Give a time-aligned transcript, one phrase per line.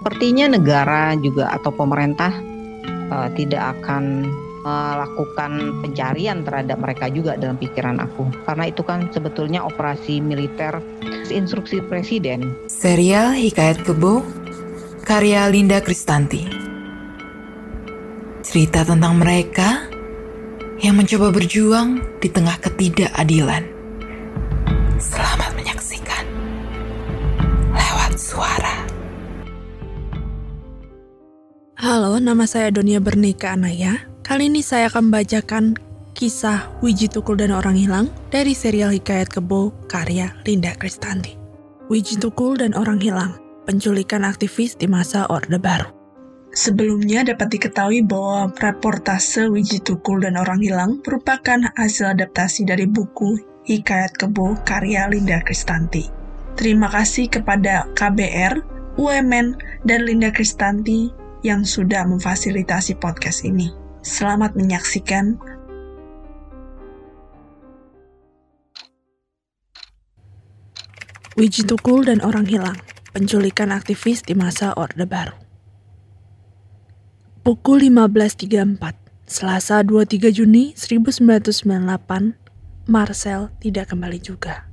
[0.00, 2.32] Sepertinya negara juga atau pemerintah
[3.12, 4.24] uh, tidak akan
[4.60, 8.28] melakukan pencarian terhadap mereka juga dalam pikiran aku.
[8.44, 10.80] Karena itu kan sebetulnya operasi militer
[11.32, 12.52] instruksi presiden.
[12.68, 14.20] Serial Hikayat Kebo
[15.04, 16.44] karya Linda Kristanti.
[18.44, 19.88] Cerita tentang mereka
[20.80, 23.79] yang mencoba berjuang di tengah ketidakadilan
[32.20, 35.74] nama saya Donia Bernika Anaya Kali ini saya akan membacakan
[36.14, 41.34] kisah Wiji Tukul dan Orang Hilang dari serial Hikayat Kebo karya Linda Kristanti.
[41.90, 45.90] Wiji Tukul dan Orang Hilang, penculikan aktivis di masa Orde Baru.
[46.54, 53.34] Sebelumnya dapat diketahui bahwa reportase Wiji Tukul dan Orang Hilang merupakan hasil adaptasi dari buku
[53.66, 56.06] Hikayat Kebo karya Linda Kristanti.
[56.54, 58.62] Terima kasih kepada KBR,
[58.94, 63.72] UMN, dan Linda Kristanti yang sudah memfasilitasi podcast ini.
[64.04, 65.36] Selamat menyaksikan.
[71.40, 72.76] Wiji Tukul dan Orang Hilang,
[73.16, 75.32] penculikan aktivis di masa Orde Baru.
[77.40, 78.76] Pukul 15.34,
[79.24, 82.36] Selasa 23 Juni 1998,
[82.84, 84.68] Marcel tidak kembali juga.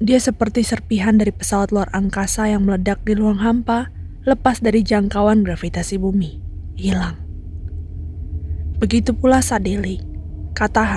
[0.00, 3.92] Dia seperti serpihan dari pesawat luar angkasa yang meledak di ruang hampa,
[4.26, 6.42] lepas dari jangkauan gravitasi bumi,
[6.74, 7.16] hilang.
[8.82, 10.02] Begitu pula Sadeli.
[10.52, 10.94] Kata H,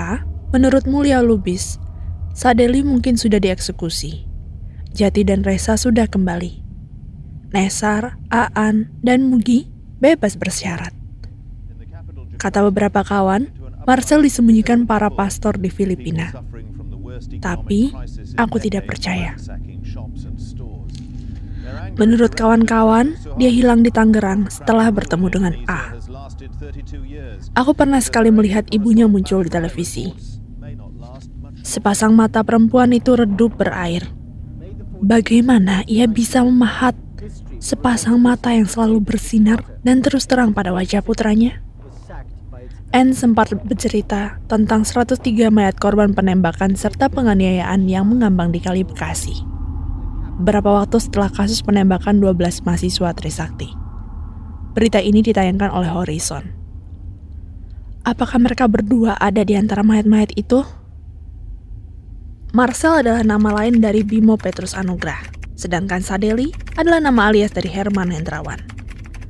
[0.50, 1.78] menurut Mulia Lubis,
[2.34, 4.26] Sadeli mungkin sudah dieksekusi.
[4.90, 6.60] Jati dan Resa sudah kembali.
[7.54, 9.70] Nesar, Aan, dan Mugi
[10.02, 10.90] bebas bersyarat.
[12.40, 13.52] Kata beberapa kawan,
[13.86, 16.34] Marcel disembunyikan para pastor di Filipina.
[17.42, 17.92] Tapi,
[18.38, 19.36] aku tidak percaya.
[21.96, 25.94] Menurut kawan-kawan, dia hilang di Tangerang setelah bertemu dengan A.
[27.56, 30.12] Aku pernah sekali melihat ibunya muncul di televisi.
[31.60, 34.08] Sepasang mata perempuan itu redup berair.
[35.00, 36.92] Bagaimana ia bisa memahat
[37.60, 41.60] sepasang mata yang selalu bersinar dan terus terang pada wajah putranya?
[42.90, 45.22] N sempat bercerita tentang 103
[45.54, 49.59] mayat korban penembakan serta penganiayaan yang mengambang di Kali Bekasi.
[50.40, 53.68] Beberapa waktu setelah kasus penembakan 12 mahasiswa Trisakti.
[54.72, 56.56] Berita ini ditayangkan oleh Horizon.
[58.08, 60.64] Apakah mereka berdua ada di antara mayat-mayat itu?
[62.56, 65.20] Marcel adalah nama lain dari Bimo Petrus Anugrah,
[65.60, 68.64] sedangkan Sadeli adalah nama alias dari Herman Hendrawan.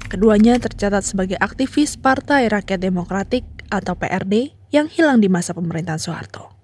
[0.07, 6.60] Keduanya tercatat sebagai aktivis Partai Rakyat Demokratik atau PRD yang hilang di masa pemerintahan Soeharto.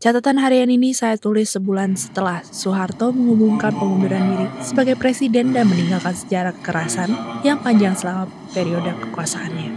[0.00, 6.16] Catatan harian ini saya tulis sebulan setelah Soeharto mengumumkan pengunduran diri sebagai presiden dan meninggalkan
[6.16, 7.12] sejarah kekerasan
[7.44, 8.24] yang panjang selama
[8.56, 9.68] periode kekuasaannya.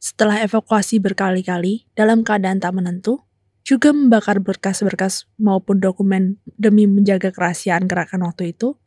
[0.00, 3.20] Setelah evakuasi berkali-kali dalam keadaan tak menentu,
[3.60, 8.80] juga membakar berkas-berkas maupun dokumen demi menjaga kerahasiaan gerakan waktu itu,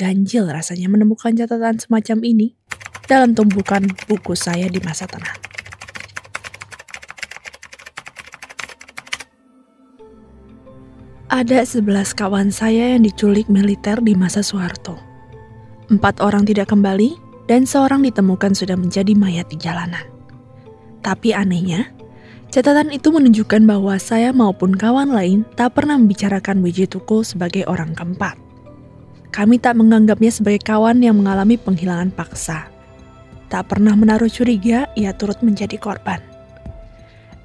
[0.00, 2.56] ganjil rasanya menemukan catatan semacam ini
[3.04, 5.49] dalam tumbukan buku saya di masa tenang.
[11.30, 14.98] Ada sebelas kawan saya yang diculik militer di masa Soeharto.
[15.86, 17.14] Empat orang tidak kembali
[17.46, 20.10] dan seorang ditemukan sudah menjadi mayat di jalanan.
[21.06, 21.86] Tapi anehnya,
[22.50, 27.94] catatan itu menunjukkan bahwa saya maupun kawan lain tak pernah membicarakan Wiji Tukul sebagai orang
[27.94, 28.34] keempat.
[29.30, 32.66] Kami tak menganggapnya sebagai kawan yang mengalami penghilangan paksa.
[33.46, 36.29] Tak pernah menaruh curiga ia turut menjadi korban.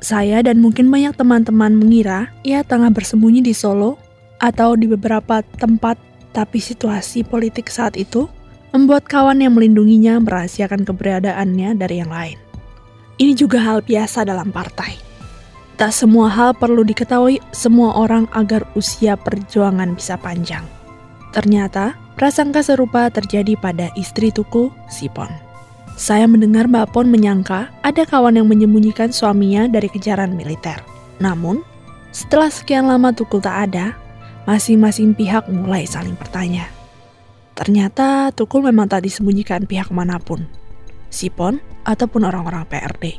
[0.05, 3.97] Saya dan mungkin banyak teman-teman mengira ia tengah bersembunyi di Solo
[4.37, 5.97] atau di beberapa tempat,
[6.29, 8.29] tapi situasi politik saat itu
[8.69, 12.37] membuat kawan yang melindunginya merahasiakan keberadaannya dari yang lain.
[13.17, 14.93] Ini juga hal biasa dalam partai.
[15.81, 20.69] Tak semua hal perlu diketahui semua orang agar usia perjuangan bisa panjang.
[21.33, 25.44] Ternyata, prasangka serupa terjadi pada istri Tuku, Sipon.
[25.95, 30.83] Saya mendengar Mbak Pon menyangka ada kawan yang menyembunyikan suaminya dari kejaran militer.
[31.23, 31.63] Namun,
[32.11, 33.95] setelah sekian lama Tukul tak ada,
[34.43, 36.67] masing-masing pihak mulai saling bertanya.
[37.55, 40.43] Ternyata Tukul memang tak disembunyikan pihak mana pun,
[41.07, 43.15] Sipon ataupun orang-orang PRD.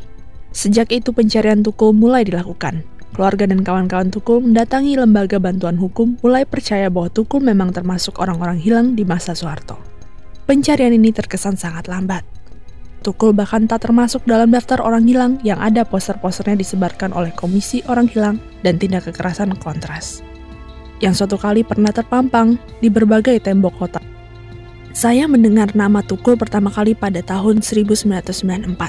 [0.53, 2.85] Sejak itu pencarian Tukul mulai dilakukan.
[3.17, 8.61] Keluarga dan kawan-kawan Tukul mendatangi lembaga bantuan hukum mulai percaya bahwa Tukul memang termasuk orang-orang
[8.61, 9.81] hilang di masa Soeharto.
[10.45, 12.36] Pencarian ini terkesan sangat lambat.
[13.07, 18.11] Tukul bahkan tak termasuk dalam daftar orang hilang yang ada poster-posternya disebarkan oleh Komisi Orang
[18.11, 20.27] Hilang dan Tindak Kekerasan Kontras.
[20.97, 24.01] yang suatu kali pernah terpampang di berbagai tembok kota.
[24.97, 28.81] Saya mendengar nama Tukul pertama kali pada tahun 1994.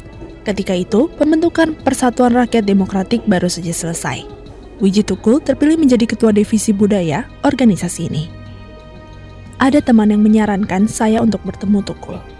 [0.47, 4.23] Ketika itu, pembentukan Persatuan Rakyat Demokratik baru saja selesai.
[4.79, 8.23] Wiji Tukul terpilih menjadi ketua divisi budaya organisasi ini.
[9.59, 12.36] Ada teman yang menyarankan saya untuk bertemu Tukul.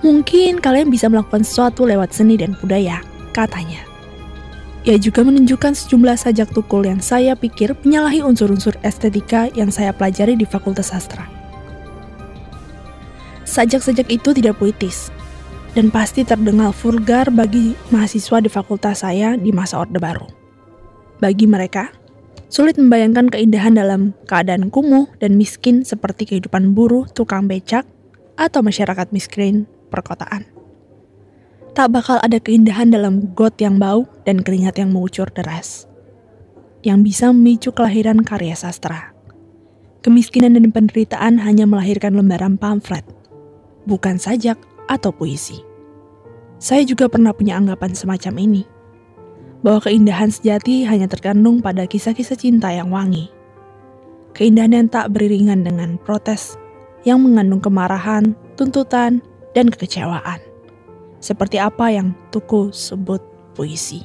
[0.00, 3.04] Mungkin kalian bisa melakukan sesuatu lewat seni dan budaya,
[3.36, 3.84] katanya.
[4.88, 10.40] Ia juga menunjukkan sejumlah sajak tukul yang saya pikir menyalahi unsur-unsur estetika yang saya pelajari
[10.40, 11.28] di Fakultas Sastra.
[13.44, 15.12] Sajak-sajak itu tidak puitis,
[15.76, 20.24] dan pasti terdengar vulgar bagi mahasiswa di fakultas saya di masa Orde Baru.
[21.20, 21.92] Bagi mereka,
[22.48, 27.84] sulit membayangkan keindahan dalam keadaan kumuh dan miskin seperti kehidupan buruh, tukang becak,
[28.40, 30.60] atau masyarakat miskin perkotaan
[31.70, 35.86] tak bakal ada keindahan dalam got yang bau dan keringat yang mengucur deras.
[36.82, 39.12] Yang bisa memicu kelahiran karya sastra.
[40.00, 43.04] Kemiskinan dan penderitaan hanya melahirkan lembaran pamflet,
[43.84, 44.56] bukan sajak
[44.88, 45.60] atau puisi.
[46.56, 48.62] Saya juga pernah punya anggapan semacam ini,
[49.60, 53.28] bahwa keindahan sejati hanya terkandung pada kisah-kisah cinta yang wangi.
[54.32, 56.56] Keindahan yang tak beriringan dengan protes,
[57.04, 59.20] yang mengandung kemarahan, tuntutan,
[59.56, 60.40] dan kekecewaan
[61.20, 63.20] seperti apa yang Tuku sebut
[63.52, 64.02] puisi.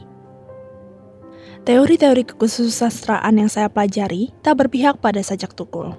[1.65, 5.97] Teori-teori kekhususastraan yang saya pelajari tak berpihak pada sajak tukul.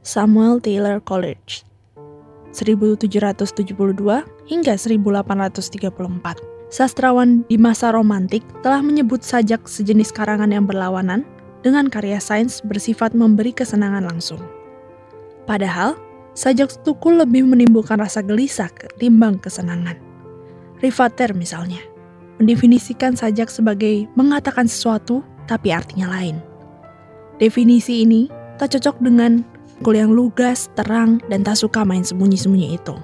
[0.00, 1.68] Samuel Taylor Coleridge
[2.56, 3.76] 1772
[4.48, 11.26] hingga 1834 Sastrawan di masa romantik telah menyebut sajak sejenis karangan yang berlawanan
[11.66, 14.38] dengan karya sains bersifat memberi kesenangan langsung.
[15.50, 15.98] Padahal,
[16.34, 19.98] sajak tukul lebih menimbulkan rasa gelisah ketimbang kesenangan.
[20.80, 21.82] Rivater misalnya,
[22.40, 26.40] mendefinisikan sajak sebagai mengatakan sesuatu tapi artinya lain.
[27.36, 29.44] Definisi ini tak cocok dengan
[29.80, 32.96] kul yang lugas, terang, dan tak suka main sembunyi-sembunyi itu.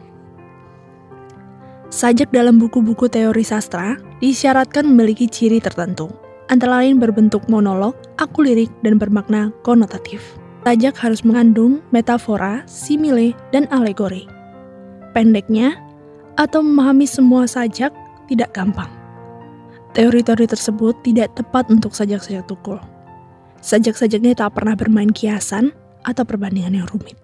[1.88, 6.12] Sajak dalam buku-buku teori sastra disyaratkan memiliki ciri tertentu,
[6.52, 10.20] antara lain berbentuk monolog, aku lirik, dan bermakna konotatif.
[10.66, 14.26] Sajak harus mengandung metafora, simile, dan alegori.
[15.14, 15.78] Pendeknya,
[16.34, 17.94] atau memahami semua sajak
[18.26, 18.90] tidak gampang.
[19.94, 22.82] Teori-teori tersebut tidak tepat untuk sajak-sajak tukul.
[23.62, 25.70] Sajak-sajaknya tak pernah bermain kiasan
[26.02, 27.14] atau perbandingan yang rumit.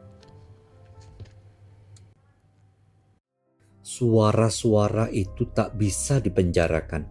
[3.83, 7.11] Suara-suara itu tak bisa dipenjarakan.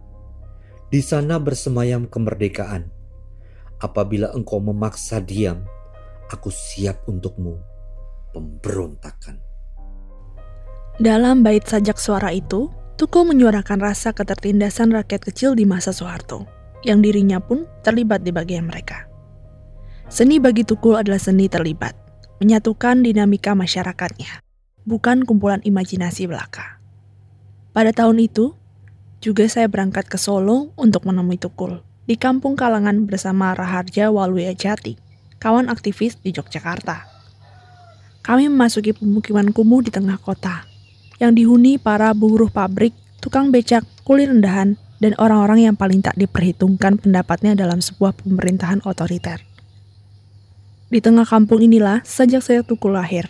[0.88, 2.88] Di sana bersemayam kemerdekaan.
[3.84, 5.68] Apabila engkau memaksa diam,
[6.32, 7.60] aku siap untukmu
[8.32, 9.36] pemberontakan.
[10.96, 16.46] Dalam bait sajak suara itu, Tuku menyuarakan rasa ketertindasan rakyat kecil di masa Soeharto,
[16.84, 19.08] yang dirinya pun terlibat di bagian mereka.
[20.12, 21.96] Seni bagi Tukul adalah seni terlibat,
[22.38, 24.44] menyatukan dinamika masyarakatnya,
[24.86, 26.78] bukan kumpulan imajinasi belaka.
[27.72, 28.54] Pada tahun itu,
[29.24, 34.98] juga saya berangkat ke Solo untuk menemui Tukul di kampung Kalangan bersama Raharja Waluya Jati,
[35.42, 37.10] kawan aktivis di Yogyakarta.
[38.22, 40.62] Kami memasuki pemukiman kumuh di tengah kota,
[41.18, 47.02] yang dihuni para buruh pabrik, tukang becak, kulit rendahan, dan orang-orang yang paling tak diperhitungkan
[47.02, 49.42] pendapatnya dalam sebuah pemerintahan otoriter.
[50.86, 53.26] Di tengah kampung inilah sejak saya Tukul lahir.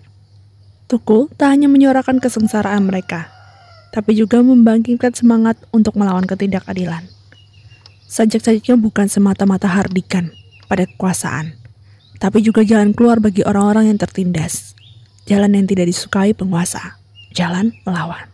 [0.93, 3.33] Tukul tak hanya menyuarakan kesengsaraan mereka,
[3.97, 7.09] tapi juga membangkitkan semangat untuk melawan ketidakadilan.
[8.13, 10.37] Sajak-sajaknya bukan semata-mata hardikan
[10.69, 11.62] pada kekuasaan,
[12.23, 14.79] tapi juga jalan keluar bagi orang-orang yang tertindas,
[15.27, 17.03] jalan yang tidak disukai penguasa
[17.35, 18.29] jalan melawan.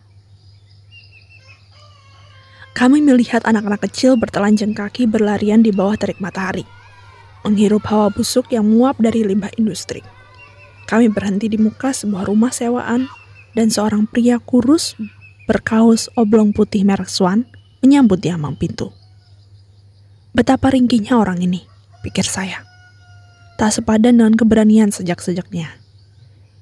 [2.77, 6.63] Kami melihat anak-anak kecil bertelanjang kaki berlarian di bawah terik matahari,
[7.43, 10.05] menghirup hawa busuk yang menguap dari limbah industri.
[10.87, 13.09] Kami berhenti di muka sebuah rumah sewaan,
[13.57, 14.93] dan seorang pria kurus
[15.49, 17.49] berkaus oblong putih merek Swan
[17.81, 18.93] menyambut di ambang pintu.
[20.31, 21.65] Betapa ringkihnya orang ini,
[22.05, 22.68] pikir saya.
[23.59, 25.67] Tak sepadan dengan keberanian sejak-sejaknya.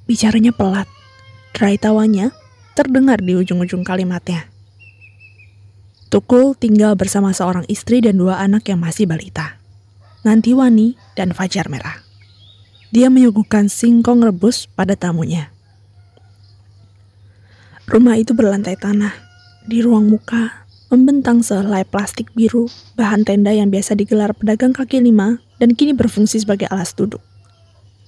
[0.10, 0.90] Bicaranya pelat,
[1.54, 2.34] Derai tawanya
[2.74, 4.50] terdengar di ujung-ujung kalimatnya.
[6.10, 9.62] Tukul tinggal bersama seorang istri dan dua anak yang masih balita,
[10.26, 12.02] Nantiwani dan Fajar Merah.
[12.90, 15.54] Dia menyuguhkan singkong rebus pada tamunya.
[17.86, 19.14] Rumah itu berlantai tanah.
[19.70, 25.42] Di ruang muka, membentang sehelai plastik biru, bahan tenda yang biasa digelar pedagang kaki lima
[25.58, 27.22] dan kini berfungsi sebagai alas duduk.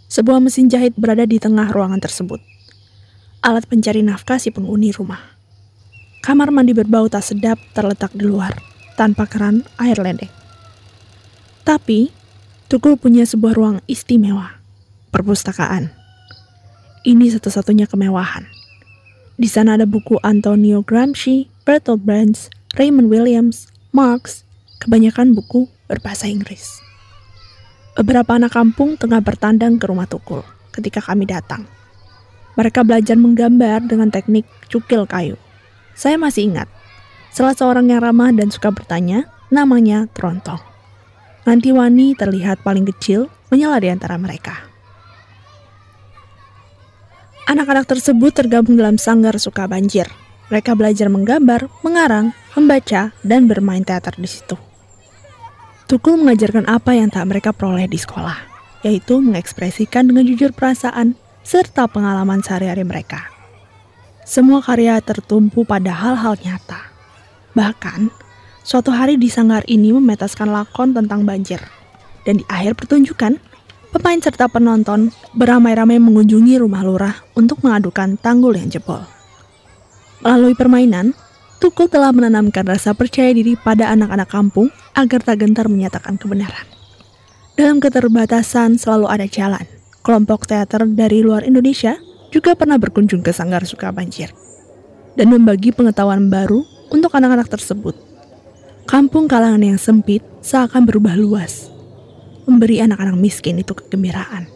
[0.09, 2.41] Sebuah mesin jahit berada di tengah ruangan tersebut
[3.39, 5.19] alat pencari nafkah si penghuni rumah.
[6.19, 8.51] Kamar mandi berbau tak sedap terletak di luar,
[8.99, 10.31] tanpa keran air ledeng.
[11.63, 12.11] Tapi,
[12.69, 14.61] Tukul punya sebuah ruang istimewa,
[15.09, 15.89] perpustakaan.
[17.01, 18.45] Ini satu-satunya kemewahan.
[19.41, 24.45] Di sana ada buku Antonio Gramsci, Bertolt Brecht, Raymond Williams, Marx,
[24.85, 26.77] kebanyakan buku berbahasa Inggris.
[27.98, 31.65] Beberapa anak kampung tengah bertandang ke rumah Tukul ketika kami datang.
[32.53, 35.39] Mereka belajar menggambar dengan teknik cukil kayu.
[35.98, 36.67] Saya masih ingat,
[37.34, 40.62] salah seorang yang ramah dan suka bertanya, namanya Trontong.
[41.48, 44.69] Nanti Wani terlihat paling kecil menyala di antara mereka.
[47.50, 50.05] Anak-anak tersebut tergabung dalam sanggar suka banjir.
[50.53, 54.68] Mereka belajar menggambar, mengarang, membaca, dan bermain teater di situ.
[55.89, 58.38] Tukul mengajarkan apa yang tak mereka peroleh di sekolah,
[58.86, 63.25] yaitu mengekspresikan dengan jujur perasaan serta pengalaman sehari-hari mereka.
[64.22, 66.93] Semua karya tertumpu pada hal-hal nyata.
[67.58, 68.13] Bahkan,
[68.69, 71.58] Suatu hari di sanggar ini memetaskan lakon tentang banjir.
[72.22, 73.41] Dan di akhir pertunjukan,
[73.89, 79.01] pemain serta penonton beramai-ramai mengunjungi rumah lurah untuk mengadukan tanggul yang jebol.
[80.22, 81.17] Melalui permainan,
[81.59, 86.65] Tukul telah menanamkan rasa percaya diri pada anak-anak kampung agar tak gentar menyatakan kebenaran.
[87.59, 89.67] Dalam keterbatasan selalu ada jalan.
[89.99, 91.99] Kelompok teater dari luar Indonesia
[92.31, 94.31] juga pernah berkunjung ke Sanggar Suka Banjir
[95.19, 98.09] dan membagi pengetahuan baru untuk anak-anak tersebut
[98.89, 101.69] Kampung kalangan yang sempit seakan berubah luas,
[102.49, 104.49] memberi anak-anak miskin itu kegembiraan.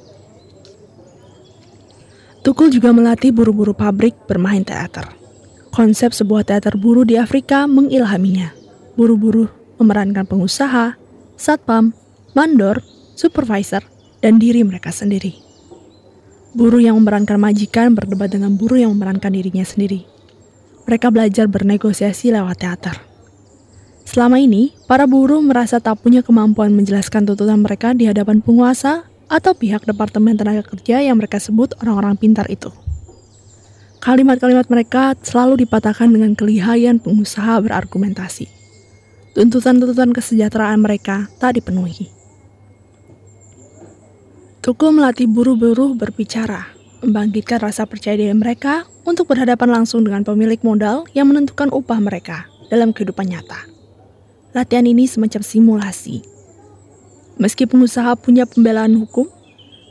[2.42, 5.23] Tukul juga melatih buru-buru pabrik bermain teater.
[5.74, 8.54] Konsep sebuah teater buru di Afrika mengilhaminya.
[8.94, 9.50] Buru-buru
[9.82, 10.94] memerankan pengusaha,
[11.34, 11.98] satpam,
[12.38, 12.86] mandor,
[13.18, 13.82] supervisor,
[14.22, 15.34] dan diri mereka sendiri.
[16.54, 20.06] Buruh yang memerankan majikan berdebat dengan buruh yang memerankan dirinya sendiri.
[20.86, 23.02] Mereka belajar bernegosiasi lewat teater.
[24.06, 29.58] Selama ini, para buruh merasa tak punya kemampuan menjelaskan tuntutan mereka di hadapan penguasa atau
[29.58, 32.70] pihak Departemen Tenaga Kerja yang mereka sebut orang-orang pintar itu.
[34.04, 38.52] Kalimat-kalimat mereka selalu dipatahkan dengan kelihayan pengusaha berargumentasi.
[39.32, 42.12] Tuntutan-tuntutan kesejahteraan mereka tak dipenuhi.
[44.60, 51.08] Tukul melatih buruh-buruh berbicara, membangkitkan rasa percaya diri mereka untuk berhadapan langsung dengan pemilik modal
[51.16, 53.72] yang menentukan upah mereka dalam kehidupan nyata.
[54.52, 56.20] Latihan ini semacam simulasi.
[57.40, 59.32] Meski pengusaha punya pembelaan hukum,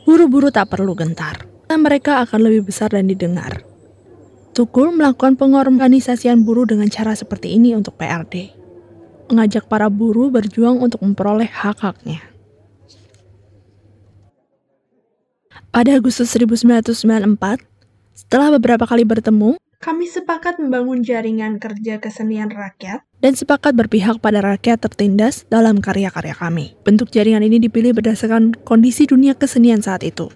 [0.05, 1.49] buru-buru tak perlu gentar.
[1.65, 3.72] Dan mereka akan lebih besar dan didengar.
[4.53, 8.53] Tukul melakukan pengorganisasian buruh dengan cara seperti ini untuk PRD.
[9.33, 12.21] Mengajak para buruh berjuang untuk memperoleh hak-haknya.
[15.73, 17.65] Pada Agustus 1994,
[18.13, 24.37] setelah beberapa kali bertemu, kami sepakat membangun jaringan kerja kesenian rakyat dan sepakat berpihak pada
[24.45, 26.77] rakyat tertindas dalam karya-karya kami.
[26.85, 30.29] Bentuk jaringan ini dipilih berdasarkan kondisi dunia kesenian saat itu,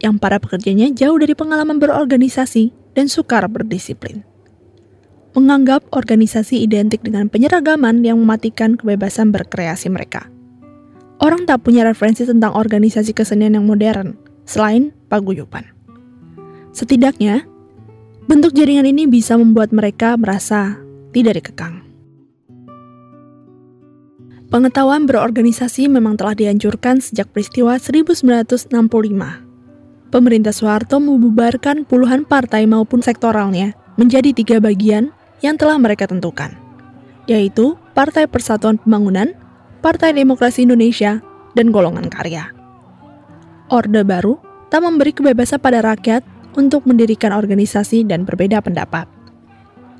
[0.00, 4.26] yang para pekerjanya jauh dari pengalaman berorganisasi dan sukar berdisiplin.
[5.38, 10.26] Menganggap organisasi identik dengan penyeragaman yang mematikan kebebasan berkreasi mereka.
[11.22, 15.62] Orang tak punya referensi tentang organisasi kesenian yang modern, selain paguyuban.
[16.74, 17.46] Setidaknya,
[18.28, 20.76] Bentuk jaringan ini bisa membuat mereka merasa
[21.16, 21.80] tidak dikekang.
[24.52, 29.47] Pengetahuan berorganisasi memang telah dihancurkan sejak peristiwa 1965.
[30.08, 35.12] Pemerintah Soeharto membubarkan puluhan partai maupun sektoralnya menjadi tiga bagian
[35.44, 36.56] yang telah mereka tentukan,
[37.28, 39.36] yaitu Partai Persatuan Pembangunan,
[39.84, 41.20] Partai Demokrasi Indonesia,
[41.52, 42.48] dan Golongan Karya.
[43.68, 44.40] Orde Baru
[44.72, 46.24] tak memberi kebebasan pada rakyat
[46.56, 49.04] untuk mendirikan organisasi dan berbeda pendapat.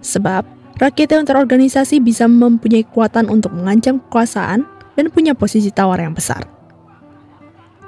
[0.01, 0.49] Sebab,
[0.81, 4.65] rakyat yang terorganisasi bisa mempunyai kekuatan untuk mengancam kekuasaan
[4.97, 6.58] dan punya posisi tawar yang besar.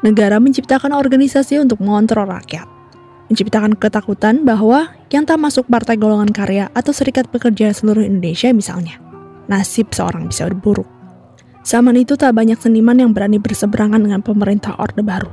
[0.00, 2.64] Negara menciptakan organisasi untuk mengontrol rakyat,
[3.28, 8.96] menciptakan ketakutan bahwa yang tak masuk partai golongan karya atau serikat pekerja seluruh Indonesia misalnya,
[9.44, 10.88] nasib seorang bisa buruk.
[11.60, 15.28] Zaman itu tak banyak seniman yang berani berseberangan dengan pemerintah Orde Baru.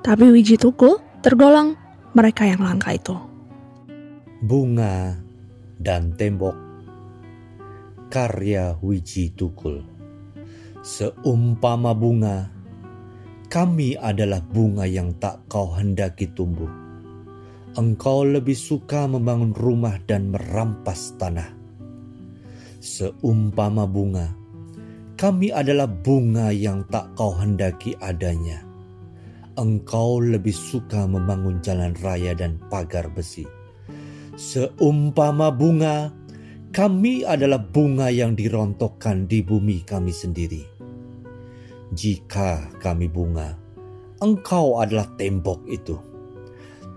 [0.00, 1.76] Tapi Wiji Tukul tergolong
[2.16, 3.12] mereka yang langka itu.
[4.40, 5.20] Bunga
[5.76, 6.56] dan tembok
[8.08, 9.84] karya Wiji Tukul.
[10.80, 12.48] Seumpama bunga,
[13.50, 16.70] kami adalah bunga yang tak kau hendaki tumbuh.
[17.74, 21.50] Engkau lebih suka membangun rumah dan merampas tanah.
[22.80, 24.30] Seumpama bunga,
[25.18, 28.70] kami adalah bunga yang tak kau hendaki adanya
[29.60, 33.44] engkau lebih suka membangun jalan raya dan pagar besi.
[34.40, 36.08] Seumpama bunga,
[36.72, 40.79] kami adalah bunga yang dirontokkan di bumi kami sendiri.
[41.90, 43.58] Jika kami bunga,
[44.22, 45.98] engkau adalah tembok itu.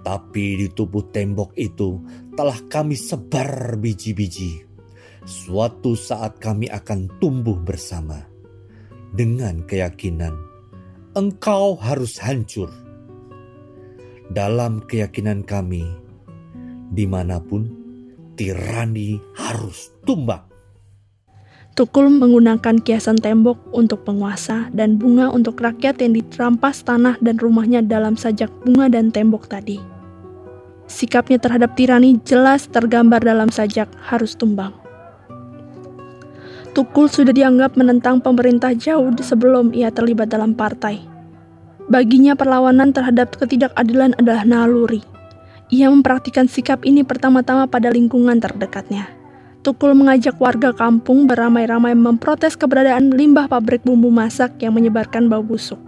[0.03, 1.97] Tapi di tubuh tembok itu
[2.37, 4.67] telah kami sebar biji-biji.
[5.23, 8.19] Suatu saat kami akan tumbuh bersama
[9.15, 10.53] dengan keyakinan
[11.13, 12.73] engkau harus hancur.
[14.33, 15.85] Dalam keyakinan kami,
[16.89, 17.69] di mana pun
[18.33, 20.52] tirani harus tumbang.
[21.73, 27.81] Tukul menggunakan kiasan tembok untuk penguasa dan bunga untuk rakyat yang diterampas tanah dan rumahnya
[27.81, 29.81] dalam sajak bunga dan tembok tadi.
[30.85, 34.69] Sikapnya terhadap tirani jelas tergambar dalam sajak harus tumbang.
[36.77, 41.01] Tukul sudah dianggap menentang pemerintah jauh sebelum ia terlibat dalam partai.
[41.89, 45.01] Baginya perlawanan terhadap ketidakadilan adalah naluri.
[45.73, 49.22] Ia mempraktikkan sikap ini pertama-tama pada lingkungan terdekatnya
[49.63, 55.79] Tukul mengajak warga kampung beramai-ramai memprotes keberadaan limbah pabrik bumbu masak yang menyebarkan bau busuk.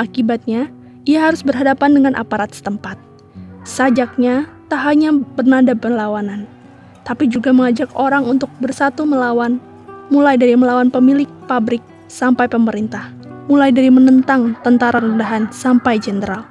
[0.00, 0.72] Akibatnya,
[1.04, 2.96] ia harus berhadapan dengan aparat setempat.
[3.68, 6.48] Sajaknya tak hanya bernada perlawanan,
[7.04, 9.60] tapi juga mengajak orang untuk bersatu melawan,
[10.08, 13.12] mulai dari melawan pemilik pabrik sampai pemerintah,
[13.44, 16.48] mulai dari menentang tentara rendahan sampai jenderal.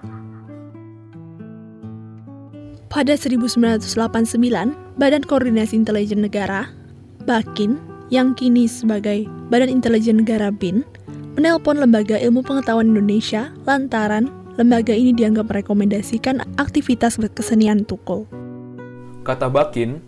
[2.85, 6.71] Pada 1989, Badan Koordinasi Intelijen Negara,
[7.27, 7.75] BAKIN,
[8.07, 10.87] yang kini sebagai Badan Intelijen Negara BIN,
[11.35, 18.23] menelpon Lembaga Ilmu Pengetahuan Indonesia lantaran lembaga ini dianggap merekomendasikan aktivitas kesenian Tukul.
[19.27, 19.99] Kata Bakin,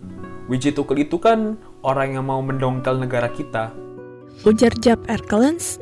[0.48, 3.68] Wiji Tukul itu kan orang yang mau mendongkel negara kita.
[4.48, 5.76] Ujar Jap Erkelens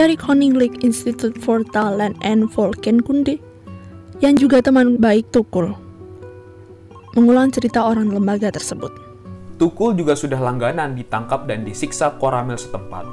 [0.00, 3.36] dari Koninklijk Institute for Talent and Volkenkunde,
[4.24, 5.76] yang juga teman baik Tukul
[7.16, 8.92] mengulang cerita orang lembaga tersebut.
[9.56, 13.08] Tukul juga sudah langganan ditangkap dan disiksa koramil setempat.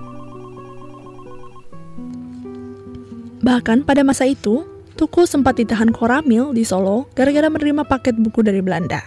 [3.44, 8.62] Bahkan pada masa itu, Tukul sempat ditahan koramil di Solo gara-gara menerima paket buku dari
[8.62, 9.02] Belanda.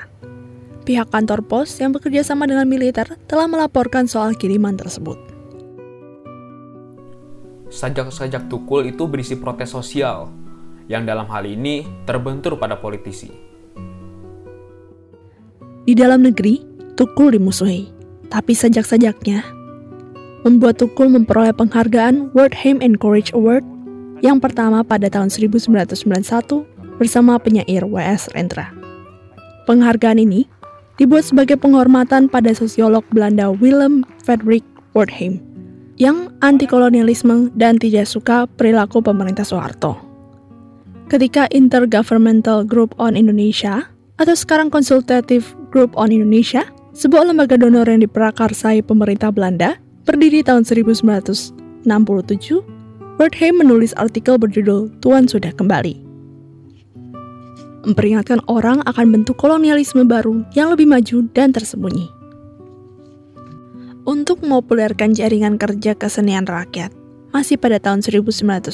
[0.83, 5.19] Pihak kantor pos yang bekerja sama dengan militer telah melaporkan soal kiriman tersebut.
[7.71, 10.31] Sajak-sajak Tukul itu berisi protes sosial,
[10.87, 13.56] yang dalam hal ini terbentur pada politisi.
[15.87, 16.59] Di dalam negeri,
[16.99, 17.87] Tukul dimusuhi,
[18.27, 19.47] tapi sajak-sajaknya
[20.43, 23.63] membuat Tukul memperoleh penghargaan World Hymn and Courage Award
[24.19, 26.67] yang pertama pada tahun 1991
[26.99, 28.31] bersama penyair W.S.
[28.35, 28.71] Rendra.
[29.71, 30.47] Penghargaan ini
[30.99, 35.43] dibuat sebagai penghormatan pada sosiolog Belanda Willem Frederik Wertheim
[36.03, 39.99] yang anti kolonialisme dan tidak suka perilaku pemerintah Soeharto.
[41.07, 45.45] Ketika Intergovernmental Group on Indonesia atau sekarang Consultative
[45.77, 46.65] Group on Indonesia,
[46.97, 49.77] sebuah lembaga donor yang diprakarsai pemerintah Belanda,
[50.09, 51.53] berdiri tahun 1967,
[53.21, 56.01] Wertheim menulis artikel berjudul Tuan Sudah Kembali.
[57.85, 62.09] Memperingatkan orang akan bentuk kolonialisme baru yang lebih maju dan tersembunyi.
[64.09, 66.89] Untuk mempopulerkan jaringan kerja kesenian rakyat,
[67.37, 68.73] masih pada tahun 1994,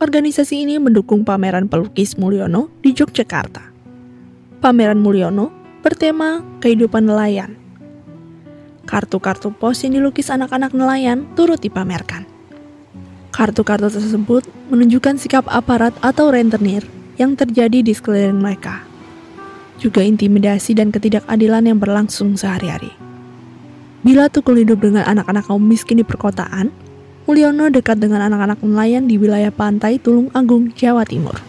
[0.00, 3.76] organisasi ini mendukung pameran pelukis Mulyono di Yogyakarta.
[4.64, 5.57] Pameran Mulyono
[5.88, 7.56] bertema kehidupan nelayan.
[8.84, 12.28] Kartu-kartu pos yang dilukis anak-anak nelayan turut dipamerkan.
[13.32, 16.84] Kartu-kartu tersebut menunjukkan sikap aparat atau rentenir
[17.16, 18.84] yang terjadi di sekeliling mereka.
[19.80, 22.92] Juga intimidasi dan ketidakadilan yang berlangsung sehari-hari.
[24.04, 26.68] Bila Tukul hidup dengan anak-anak kaum miskin di perkotaan,
[27.24, 31.47] Mulyono dekat dengan anak-anak nelayan di wilayah pantai Tulung Agung, Jawa Timur.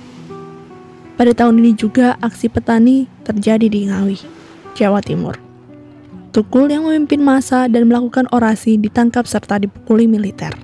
[1.19, 4.23] Pada tahun ini juga aksi petani terjadi di Ngawi,
[4.71, 5.35] Jawa Timur.
[6.31, 10.55] Tukul yang memimpin masa dan melakukan orasi ditangkap serta dipukuli militer.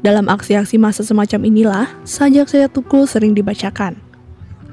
[0.00, 4.00] Dalam aksi-aksi masa semacam inilah, sajak-sajak Tukul sering dibacakan.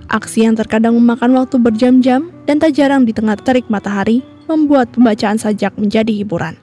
[0.08, 5.36] Aksi yang terkadang memakan waktu berjam-jam dan tak jarang di tengah terik matahari membuat pembacaan
[5.36, 6.56] sajak menjadi hiburan.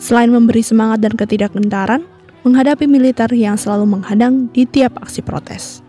[0.00, 2.08] Selain memberi semangat dan ketidakgentaran,
[2.40, 5.84] menghadapi militer yang selalu menghadang di tiap aksi protes.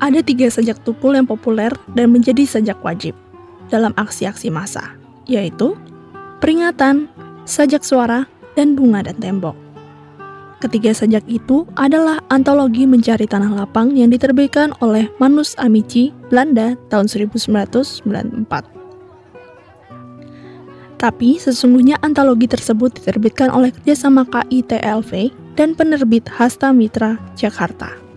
[0.00, 3.12] Ada tiga sajak tukul yang populer dan menjadi sajak wajib
[3.68, 4.96] dalam aksi-aksi massa,
[5.28, 5.76] yaitu
[6.40, 7.06] peringatan,
[7.44, 8.24] sajak suara,
[8.56, 9.54] dan bunga dan tembok.
[10.60, 17.08] Ketiga sajak itu adalah antologi mencari tanah lapang yang diterbitkan oleh Manus Amici, Belanda tahun
[17.08, 18.80] 1994.
[21.00, 28.09] Tapi sesungguhnya antologi tersebut diterbitkan oleh kerjasama KITLV dan penerbit Hasta Mitra, Jakarta.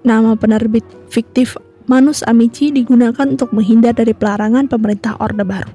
[0.00, 5.72] Nama penerbit fiktif Manus Amici digunakan untuk menghindar dari pelarangan pemerintah Orde Baru.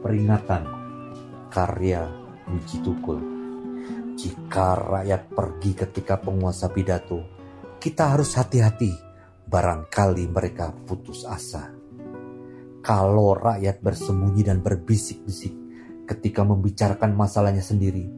[0.00, 0.62] Peringatan
[1.52, 2.08] karya
[2.48, 3.20] Wiji Tukul
[4.16, 7.20] Jika rakyat pergi ketika penguasa pidato,
[7.76, 8.96] kita harus hati-hati,
[9.52, 11.76] barangkali mereka putus asa.
[12.80, 15.52] Kalau rakyat bersembunyi dan berbisik-bisik
[16.08, 18.08] ketika membicarakan masalahnya sendiri,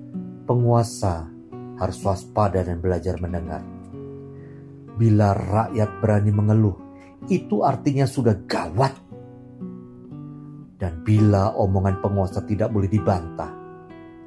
[0.47, 1.27] penguasa
[1.75, 3.76] harus waspada dan belajar mendengar.
[4.97, 6.77] Bila rakyat berani mengeluh,
[7.29, 8.95] itu artinya sudah gawat.
[10.77, 13.53] Dan bila omongan penguasa tidak boleh dibantah,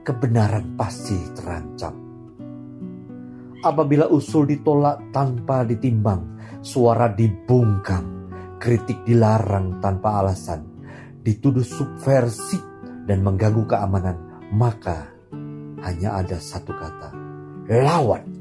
[0.06, 1.94] kebenaran pasti terancam.
[3.60, 10.64] Apabila usul ditolak tanpa ditimbang, suara dibungkam, kritik dilarang tanpa alasan,
[11.22, 12.64] dituduh subversif
[13.04, 14.18] dan mengganggu keamanan,
[14.56, 15.12] maka
[15.84, 17.10] hanya ada satu kata,
[17.68, 18.39] lawan.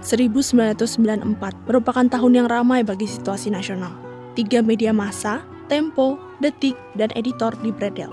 [0.00, 3.92] 1994 merupakan tahun yang ramai bagi situasi nasional.
[4.32, 8.08] Tiga media massa, Tempo, Detik, dan Editor di Bredel.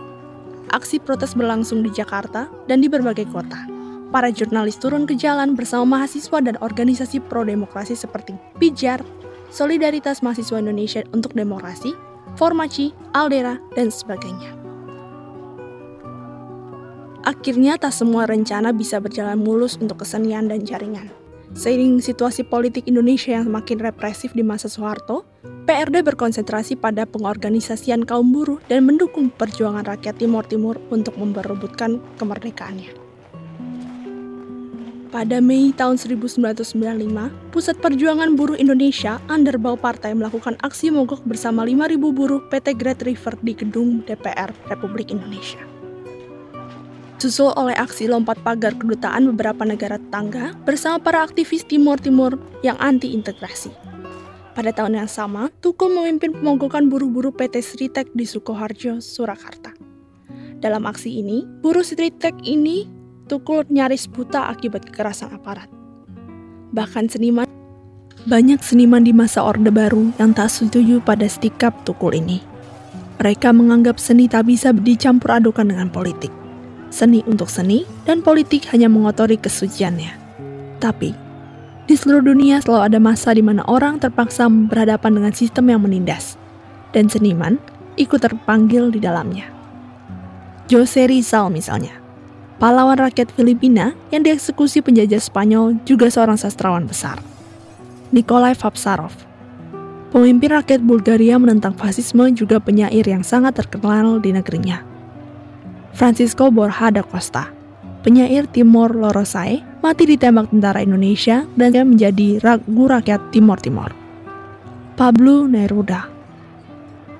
[0.75, 3.63] Aksi protes berlangsung di Jakarta dan di berbagai kota.
[4.11, 8.99] Para jurnalis turun ke jalan bersama mahasiswa dan organisasi pro-demokrasi seperti Pijar,
[9.47, 11.95] Solidaritas Mahasiswa Indonesia untuk Demokrasi,
[12.35, 14.51] Formaci, Aldera, dan sebagainya.
[17.27, 21.26] Akhirnya tak semua rencana bisa berjalan mulus untuk kesenian dan jaringan.
[21.57, 25.25] Seiring situasi politik Indonesia yang makin represif di masa Soeharto,
[25.65, 32.93] PRD berkonsentrasi pada pengorganisasian kaum buruh dan mendukung perjuangan rakyat Timur Timur untuk memperebutkan kemerdekaannya.
[35.09, 36.77] Pada Mei tahun 1995,
[37.49, 43.33] Pusat Perjuangan Buruh Indonesia Underbau Partai melakukan aksi mogok bersama 5.000 buruh PT Great River
[43.41, 45.76] di gedung DPR Republik Indonesia.
[47.17, 52.77] Susul oleh aksi lompat pagar kedutaan beberapa negara tetangga bersama para aktivis Timur Timur yang
[52.77, 53.73] anti-integrasi.
[54.53, 59.73] Pada tahun yang sama, Tukul memimpin pemogokan buruh-buruh PT Sritek di Sukoharjo, Surakarta.
[60.61, 62.85] Dalam aksi ini, buruh Sritek ini
[63.25, 65.69] Tukul nyaris buta akibat kekerasan aparat.
[66.69, 67.49] Bahkan seniman
[68.29, 72.45] banyak seniman di masa Orde Baru yang tak setuju pada sikap Tukul ini.
[73.17, 76.46] Mereka menganggap seni tak bisa dicampur adukan dengan politik.
[76.87, 80.15] Seni untuk seni dan politik hanya mengotori kesuciannya.
[80.79, 81.11] Tapi,
[81.87, 86.39] di seluruh dunia selalu ada masa di mana orang terpaksa berhadapan dengan sistem yang menindas,
[86.95, 87.59] dan seniman
[87.99, 89.47] ikut terpanggil di dalamnya.
[90.67, 91.95] Jose Rizal misalnya,
[92.59, 97.19] pahlawan rakyat Filipina yang dieksekusi penjajah Spanyol juga seorang sastrawan besar.
[98.15, 99.11] Nikolai Vapsarov,
[100.15, 104.86] pemimpin rakyat Bulgaria menentang fasisme juga penyair yang sangat terkenal di negerinya.
[105.97, 107.49] Francisco Borja da Costa,
[108.05, 113.97] penyair Timor Lorosai, mati ditembak tentara Indonesia dan menjadi ragu rakyat Timor Timor.
[114.93, 116.05] Pablo Neruda,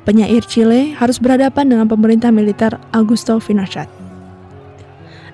[0.06, 3.90] penyair Chile harus berhadapan dengan pemerintah militer Augusto Pinochet.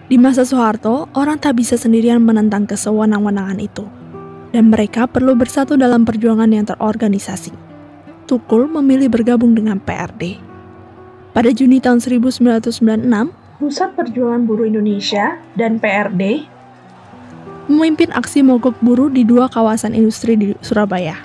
[0.08, 3.84] Di masa Soeharto, orang tak bisa sendirian menentang kesewenang-wenangan itu,
[4.56, 7.52] dan mereka perlu bersatu dalam perjuangan yang terorganisasi.
[8.24, 10.53] Tukul memilih bergabung dengan PRD.
[11.34, 13.10] Pada Juni tahun 1996,
[13.58, 16.54] Pusat Perjuangan Buruh Indonesia dan PRD
[17.68, 21.16] memimpin aksi mogok buruh di dua kawasan industri di Surabaya.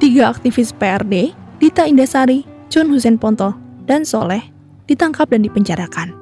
[0.00, 4.42] Tiga aktivis PRD, Dita Indasari, Chun Husen Ponto, dan Soleh,
[4.88, 6.16] ditangkap dan dipenjarakan.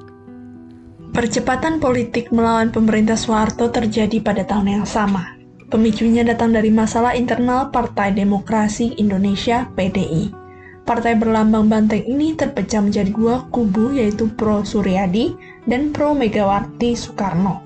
[1.12, 5.36] Percepatan politik melawan pemerintah Soeharto terjadi pada tahun yang sama.
[5.68, 10.41] Pemicunya datang dari masalah internal Partai Demokrasi Indonesia (PDI).
[10.82, 15.30] Partai berlambang banteng ini terpecah menjadi dua kubu yaitu Pro Suryadi
[15.70, 17.62] dan Pro Megawati Soekarno.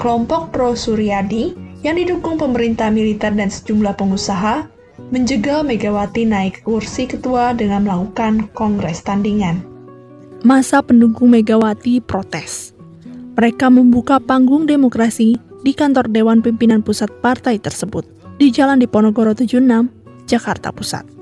[0.00, 1.52] Kelompok Pro Suryadi
[1.84, 4.64] yang didukung pemerintah militer dan sejumlah pengusaha
[5.12, 9.60] menjegal Megawati naik kursi ketua dengan melakukan kongres tandingan.
[10.40, 12.72] Masa pendukung Megawati protes.
[13.36, 18.08] Mereka membuka panggung demokrasi di kantor Dewan Pimpinan Pusat Partai tersebut
[18.40, 19.60] di Jalan Diponegoro 76,
[20.24, 21.19] Jakarta Pusat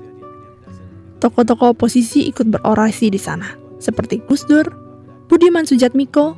[1.19, 4.65] tokoh-tokoh oposisi ikut berorasi di sana, seperti Gus Dur,
[5.27, 6.33] Budiman Sujatmiko,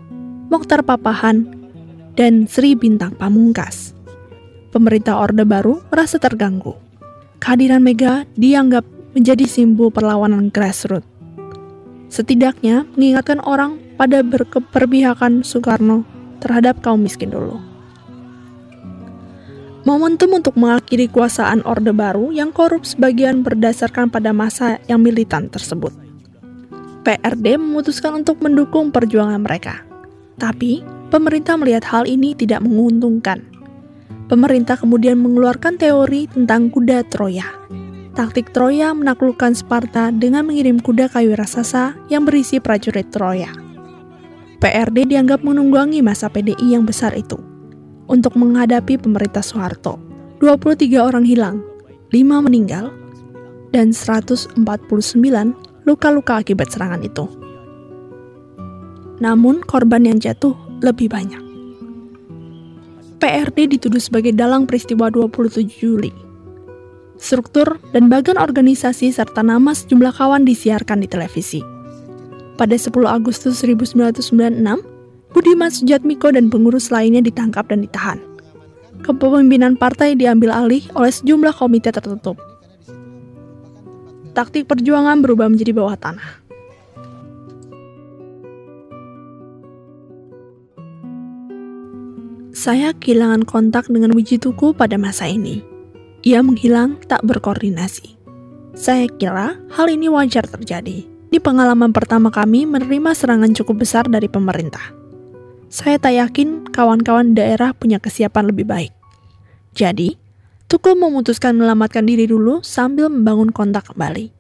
[0.52, 1.48] Mokhtar Papahan,
[2.20, 3.96] dan Sri Bintang Pamungkas.
[4.76, 6.76] Pemerintah Orde Baru merasa terganggu.
[7.40, 8.84] Kehadiran Mega dianggap
[9.16, 11.08] menjadi simbol perlawanan grassroots.
[12.12, 16.04] Setidaknya mengingatkan orang pada berkeperbihakan Soekarno
[16.44, 17.71] terhadap kaum miskin dulu.
[19.82, 25.90] Momentum untuk mengakhiri kuasaan Orde Baru yang korup sebagian berdasarkan pada masa yang militan tersebut.
[27.02, 29.82] PRD memutuskan untuk mendukung perjuangan mereka.
[30.38, 33.42] Tapi, pemerintah melihat hal ini tidak menguntungkan.
[34.30, 37.50] Pemerintah kemudian mengeluarkan teori tentang kuda Troya.
[38.14, 43.50] Taktik Troya menaklukkan Sparta dengan mengirim kuda kayu raksasa yang berisi prajurit Troya.
[44.62, 47.51] PRD dianggap menunggangi masa PDI yang besar itu.
[48.12, 49.96] Untuk menghadapi pemerintah Soeharto,
[50.44, 51.64] 23 orang hilang,
[52.12, 52.92] 5 meninggal,
[53.72, 54.60] dan 149
[55.88, 57.26] luka-luka akibat serangan itu.
[59.24, 60.52] Namun korban yang jatuh
[60.84, 61.40] lebih banyak.
[63.24, 66.12] PRD dituduh sebagai dalang peristiwa 27 Juli
[67.22, 71.62] struktur, dan bagian organisasi serta nama sejumlah kawan disiarkan di televisi.
[72.58, 74.82] Pada 10 Agustus 1996,
[75.32, 78.20] Budiman Sujatmiko dan pengurus lainnya ditangkap dan ditahan.
[79.02, 82.38] Kepemimpinan partai diambil alih oleh sejumlah komite tertutup.
[84.32, 86.44] Taktik perjuangan berubah menjadi bawah tanah.
[92.52, 95.66] Saya kehilangan kontak dengan Wijituku pada masa ini.
[96.22, 98.14] Ia menghilang tak berkoordinasi.
[98.78, 101.10] Saya kira hal ini wajar terjadi.
[101.32, 105.01] Di pengalaman pertama kami menerima serangan cukup besar dari pemerintah.
[105.72, 108.92] Saya tak yakin kawan-kawan daerah punya kesiapan lebih baik.
[109.72, 110.20] Jadi,
[110.72, 114.32] Tukul memutuskan menyelamatkan diri dulu sambil membangun kontak kembali.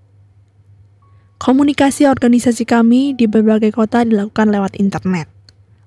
[1.43, 5.27] Komunikasi organisasi kami di berbagai kota dilakukan lewat internet.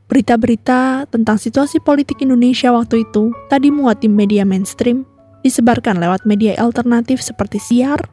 [0.04, 5.08] Berita-berita tentang situasi politik Indonesia waktu itu tadi muat di media mainstream
[5.40, 8.04] disebarkan lewat media alternatif seperti siar,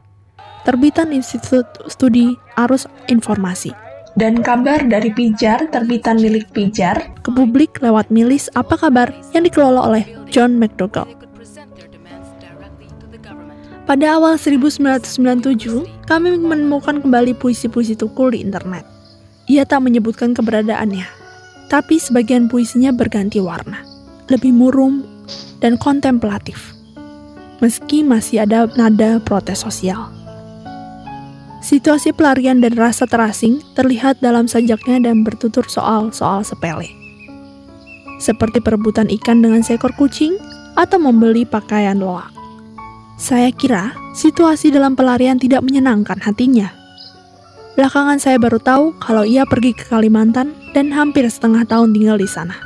[0.64, 3.76] terbitan Institut Studi Arus Informasi,
[4.18, 9.88] dan kabar dari Pijar, terbitan milik Pijar, ke publik lewat milis Apa Kabar yang dikelola
[9.88, 11.08] oleh John McDougall.
[13.82, 18.86] Pada awal 1997, kami menemukan kembali puisi-puisi Tukul di internet.
[19.50, 21.04] Ia tak menyebutkan keberadaannya,
[21.66, 23.82] tapi sebagian puisinya berganti warna,
[24.30, 25.02] lebih murung
[25.58, 26.72] dan kontemplatif
[27.62, 30.10] meski masih ada nada protes sosial.
[31.62, 36.90] Situasi pelarian dan rasa terasing terlihat dalam sajaknya dan bertutur soal-soal sepele.
[38.18, 40.34] Seperti perebutan ikan dengan seekor kucing
[40.74, 42.34] atau membeli pakaian loak.
[43.14, 46.74] Saya kira situasi dalam pelarian tidak menyenangkan hatinya.
[47.78, 52.26] Belakangan saya baru tahu kalau ia pergi ke Kalimantan dan hampir setengah tahun tinggal di
[52.26, 52.58] sana.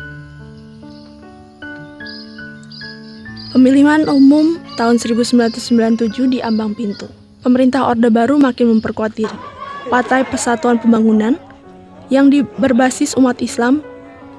[3.52, 7.25] Pemilihan umum tahun 1997 di ambang pintu.
[7.46, 9.38] Pemerintah Orde Baru makin memperkuat diri.
[9.86, 11.38] Partai Persatuan Pembangunan
[12.10, 12.26] yang
[12.58, 13.86] berbasis umat Islam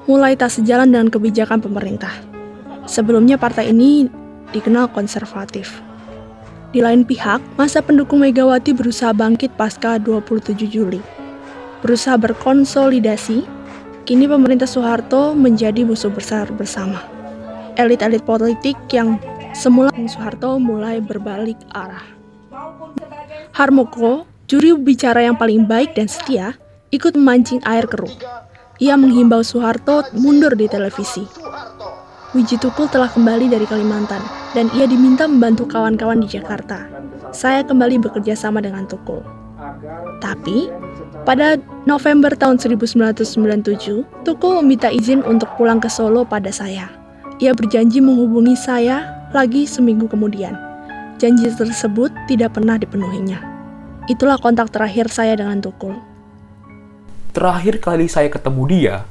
[0.04, 2.12] mulai tak sejalan dengan kebijakan pemerintah.
[2.84, 4.12] Sebelumnya partai ini
[4.52, 5.80] dikenal konservatif.
[6.76, 11.00] Di lain pihak, masa pendukung Megawati berusaha bangkit pasca 27 Juli.
[11.80, 13.40] Berusaha berkonsolidasi,
[14.04, 17.00] kini pemerintah Soeharto menjadi musuh besar bersama
[17.80, 19.16] elit-elit politik yang
[19.56, 22.18] semula Soeharto mulai berbalik arah.
[23.58, 26.54] Harmoko, juri bicara yang paling baik dan setia,
[26.94, 28.14] ikut memancing air keruh.
[28.78, 31.26] Ia menghimbau Soeharto mundur di televisi.
[32.38, 34.22] Wiji Tukul telah kembali dari Kalimantan,
[34.54, 36.86] dan ia diminta membantu kawan-kawan di Jakarta.
[37.34, 39.26] Saya kembali bekerja sama dengan Tukul.
[40.22, 40.70] Tapi,
[41.26, 46.94] pada November tahun 1997, Tukul meminta izin untuk pulang ke Solo pada saya.
[47.42, 50.67] Ia berjanji menghubungi saya lagi seminggu kemudian.
[51.18, 53.42] Janji tersebut tidak pernah dipenuhinya.
[54.06, 55.98] Itulah kontak terakhir saya dengan Tukul.
[57.34, 59.02] Terakhir kali saya ketemu dia,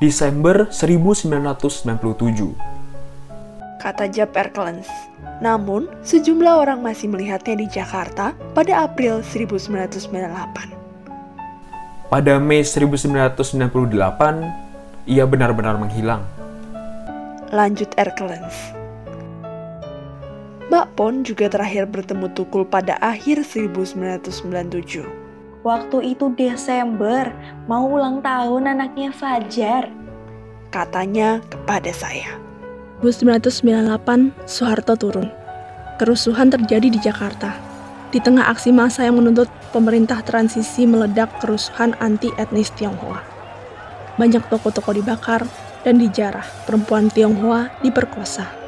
[0.00, 2.56] Desember 1997.
[3.76, 4.88] Kata Jeb Erkelens.
[5.44, 12.08] Namun, sejumlah orang masih melihatnya di Jakarta pada April 1998.
[12.08, 16.24] Pada Mei 1998, ia benar-benar menghilang
[17.54, 18.85] lanjut Erkelens.
[20.66, 25.06] Mbak Pon juga terakhir bertemu Tukul pada akhir 1997.
[25.62, 27.30] Waktu itu Desember,
[27.70, 29.86] mau ulang tahun anaknya Fajar.
[30.74, 32.34] Katanya kepada saya.
[32.98, 35.30] 1998, Soeharto turun.
[36.02, 37.54] Kerusuhan terjadi di Jakarta.
[38.10, 43.22] Di tengah aksi massa yang menuntut pemerintah transisi meledak kerusuhan anti etnis Tionghoa.
[44.18, 45.46] Banyak toko-toko dibakar,
[45.86, 48.65] dan dijarah, perempuan Tionghoa diperkosa.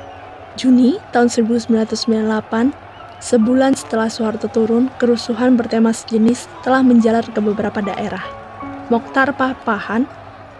[0.58, 2.74] Juni tahun 1998,
[3.22, 8.26] sebulan setelah Soeharto turun, kerusuhan bertema sejenis telah menjalar ke beberapa daerah.
[8.90, 10.10] Mokhtar Papahan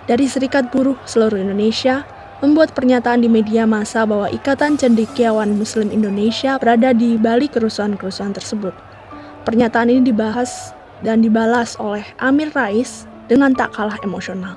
[0.07, 2.07] dari Serikat Buruh seluruh Indonesia
[2.39, 8.73] membuat pernyataan di media massa bahwa Ikatan Cendekiawan Muslim Indonesia berada di balik kerusuhan-kerusuhan tersebut.
[9.43, 10.71] Pernyataan ini dibahas
[11.03, 14.55] dan dibalas oleh Amir Rais dengan tak kalah emosional.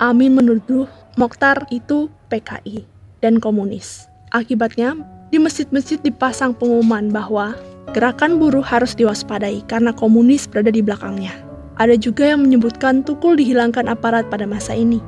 [0.00, 0.88] Amin menuduh
[1.20, 2.88] Mokhtar itu PKI
[3.20, 4.07] dan komunis.
[4.36, 4.92] Akibatnya,
[5.32, 7.56] di masjid-masjid dipasang pengumuman bahwa
[7.96, 11.32] gerakan buruh harus diwaspadai karena komunis berada di belakangnya.
[11.80, 15.00] Ada juga yang menyebutkan Tukul dihilangkan aparat pada masa ini.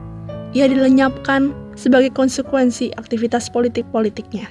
[0.57, 4.49] Ia dilenyapkan sebagai konsekuensi aktivitas politik-politiknya,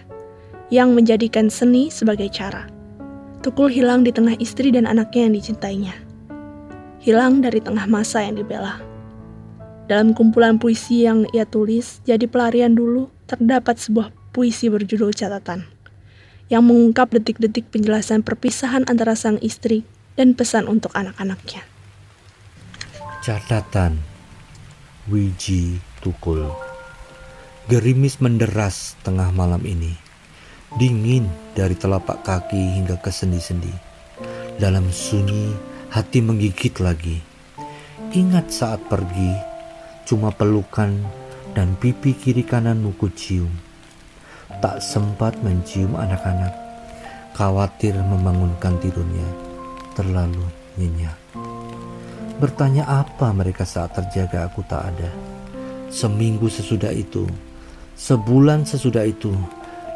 [0.69, 2.69] yang menjadikan seni sebagai cara.
[3.39, 5.95] Tukul hilang di tengah istri dan anaknya yang dicintainya.
[6.99, 8.83] Hilang dari tengah masa yang dibela.
[9.89, 15.65] Dalam kumpulan puisi yang ia tulis, jadi pelarian dulu, terdapat sebuah puisi berjudul catatan,
[16.49, 19.85] yang mengungkap detik-detik penjelasan perpisahan antara sang istri
[20.17, 21.65] dan pesan untuk anak-anaknya.
[23.21, 24.01] Catatan.
[25.09, 26.49] Wiji Tukul.
[27.65, 29.93] Gerimis menderas tengah malam ini.
[30.77, 31.25] Dingin
[31.57, 33.73] dari telapak kaki hingga ke sendi-sendi.
[34.61, 35.53] Dalam sunyi
[35.89, 37.17] hati menggigit lagi.
[38.13, 39.49] Ingat saat pergi
[40.09, 40.89] Cuma pelukan
[41.53, 43.68] dan pipi kiri kananmu ku cium
[44.57, 46.51] Tak sempat mencium anak-anak
[47.37, 49.29] Khawatir membangunkan tidurnya
[49.93, 50.49] Terlalu
[50.81, 51.29] nyenyak
[52.39, 55.11] Bertanya apa mereka saat terjaga aku tak ada.
[55.91, 57.27] Seminggu sesudah itu,
[57.99, 59.35] sebulan sesudah itu,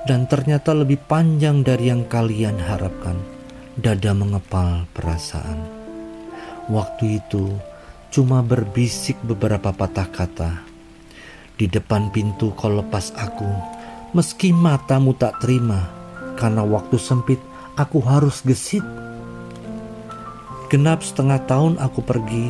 [0.04, 3.16] dan ternyata lebih panjang dari yang kalian harapkan.
[3.80, 5.56] Dada mengepal perasaan.
[6.68, 7.48] Waktu itu
[8.12, 10.52] cuma berbisik beberapa patah kata.
[11.56, 13.48] Di depan pintu kau lepas aku,
[14.13, 15.89] meski matamu tak terima,
[16.39, 17.41] karena waktu sempit
[17.76, 18.86] aku harus gesit
[20.73, 22.49] Genap setengah tahun aku pergi,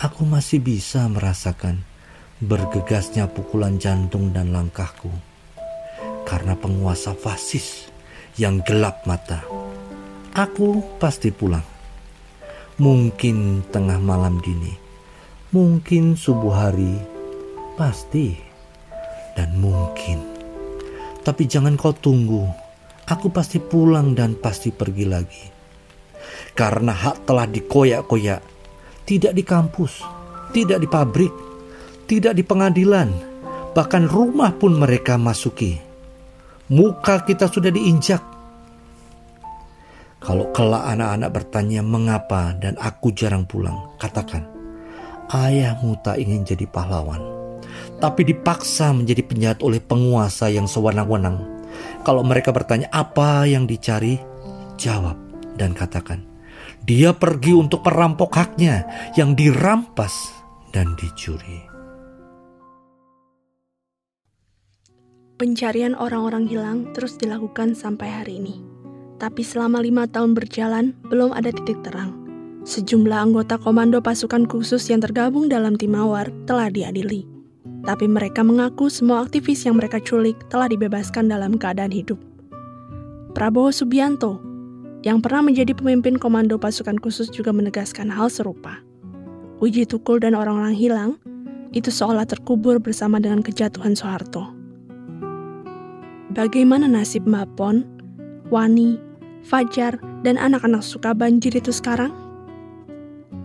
[0.00, 1.84] aku masih bisa merasakan
[2.40, 5.12] bergegasnya pukulan jantung dan langkahku.
[6.24, 7.92] Karena penguasa fasis
[8.40, 9.44] yang gelap mata,
[10.32, 11.60] aku pasti pulang.
[12.80, 14.72] Mungkin tengah malam dini,
[15.52, 16.96] mungkin subuh hari,
[17.76, 18.32] pasti,
[19.36, 20.37] dan mungkin.
[21.28, 22.48] Tapi jangan kau tunggu,
[23.04, 25.44] aku pasti pulang dan pasti pergi lagi.
[26.56, 28.40] Karena hak telah dikoyak-koyak,
[29.04, 30.00] tidak di kampus,
[30.56, 31.28] tidak di pabrik,
[32.08, 33.12] tidak di pengadilan,
[33.76, 35.76] bahkan rumah pun mereka masuki.
[36.72, 38.24] Muka kita sudah diinjak.
[40.24, 42.56] Kalau kelak anak-anak bertanya mengapa?
[42.56, 44.48] dan aku jarang pulang, katakan,
[45.28, 47.20] ayahmu tak ingin jadi pahlawan,
[47.98, 51.42] tapi dipaksa menjadi penjahat oleh penguasa yang sewenang-wenang.
[52.02, 54.18] Kalau mereka bertanya apa yang dicari,
[54.78, 55.18] jawab
[55.58, 56.22] dan katakan,
[56.86, 58.86] dia pergi untuk merampok haknya
[59.18, 60.30] yang dirampas
[60.70, 61.66] dan dicuri.
[65.38, 68.58] Pencarian orang-orang hilang terus dilakukan sampai hari ini.
[69.22, 72.14] Tapi selama lima tahun berjalan, belum ada titik terang.
[72.66, 77.37] Sejumlah anggota komando pasukan khusus yang tergabung dalam tim Mawar telah diadili.
[77.86, 82.18] Tapi mereka mengaku semua aktivis yang mereka culik telah dibebaskan dalam keadaan hidup.
[83.36, 84.42] Prabowo Subianto,
[85.06, 88.82] yang pernah menjadi pemimpin komando pasukan khusus juga menegaskan hal serupa.
[89.62, 91.10] Uji Tukul dan orang-orang hilang
[91.70, 94.54] itu seolah terkubur bersama dengan kejatuhan Soeharto.
[96.34, 97.86] Bagaimana nasib Mbak Pon,
[98.50, 98.98] Wani,
[99.46, 102.14] Fajar, dan anak-anak suka banjir itu sekarang?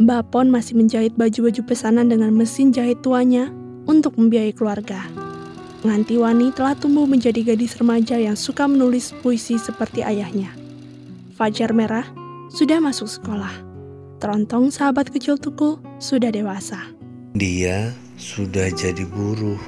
[0.01, 3.53] Mbak Pon masih menjahit baju-baju pesanan dengan mesin jahit tuanya
[3.89, 5.03] untuk membiayai keluarga.
[5.83, 10.55] Nganti Wani telah tumbuh menjadi gadis remaja yang suka menulis puisi seperti ayahnya.
[11.35, 12.07] Fajar Merah
[12.47, 13.51] sudah masuk sekolah.
[14.23, 16.79] Terontong sahabat kecil Tukul sudah dewasa.
[17.35, 19.59] Dia sudah jadi buruh.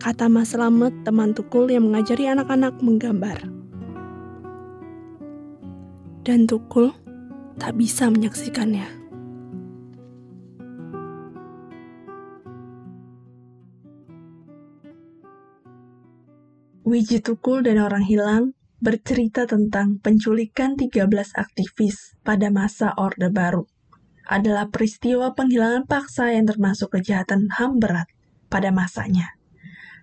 [0.00, 3.44] Kata Mas Slamet, teman Tukul yang mengajari anak-anak menggambar.
[6.24, 6.96] Dan Tukul
[7.60, 9.01] tak bisa menyaksikannya.
[16.82, 21.06] Wiji Tukul dan orang hilang bercerita tentang penculikan 13
[21.38, 23.70] aktivis pada masa Orde Baru.
[24.26, 28.10] Adalah peristiwa penghilangan paksa yang termasuk kejahatan HAM berat
[28.50, 29.30] pada masanya.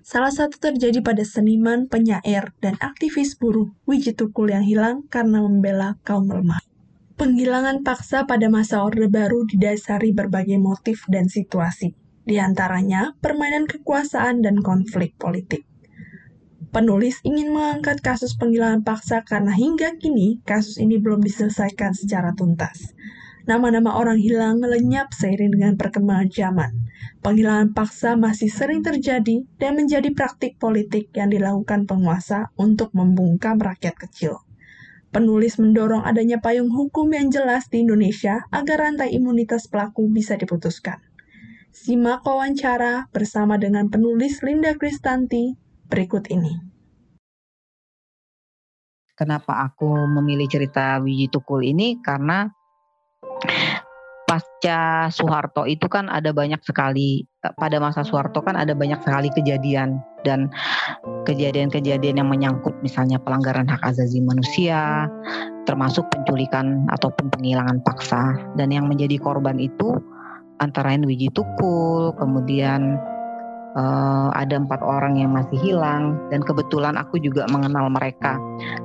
[0.07, 5.99] Salah satu terjadi pada seniman, penyair, dan aktivis buruh Wiji Tukul yang hilang karena membela
[6.07, 6.63] kaum lemah.
[7.19, 11.91] Penghilangan paksa pada masa Orde Baru didasari berbagai motif dan situasi,
[12.23, 15.68] di antaranya permainan kekuasaan dan konflik politik.
[16.69, 22.93] Penulis ingin mengangkat kasus penghilangan paksa karena hingga kini kasus ini belum diselesaikan secara tuntas.
[23.49, 26.71] Nama-nama orang hilang lenyap seiring dengan perkembangan zaman.
[27.25, 33.97] Penghilangan paksa masih sering terjadi dan menjadi praktik politik yang dilakukan penguasa untuk membungkam rakyat
[33.97, 34.45] kecil.
[35.09, 41.01] Penulis mendorong adanya payung hukum yang jelas di Indonesia agar rantai imunitas pelaku bisa diputuskan.
[41.73, 45.57] Simak wawancara bersama dengan penulis Linda Kristanti
[45.89, 46.53] berikut ini.
[49.17, 51.99] Kenapa aku memilih cerita Wiji Tukul ini?
[51.99, 52.47] Karena
[54.29, 57.25] pasca Soeharto itu kan ada banyak sekali
[57.57, 60.53] pada masa Soeharto kan ada banyak sekali kejadian dan
[61.25, 65.09] kejadian-kejadian yang menyangkut misalnya pelanggaran hak asasi manusia
[65.65, 69.97] termasuk penculikan ataupun penghilangan paksa dan yang menjadi korban itu
[70.61, 73.01] antara lain Wiji Tukul kemudian
[73.77, 78.39] uh, ada empat orang yang masih hilang dan kebetulan aku juga mengenal mereka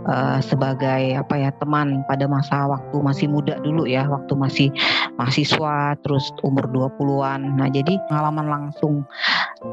[0.09, 4.69] uh, sebagai apa ya teman pada masa waktu masih muda dulu ya waktu masih
[5.17, 9.07] mahasiswa terus umur 20-an nah jadi pengalaman langsung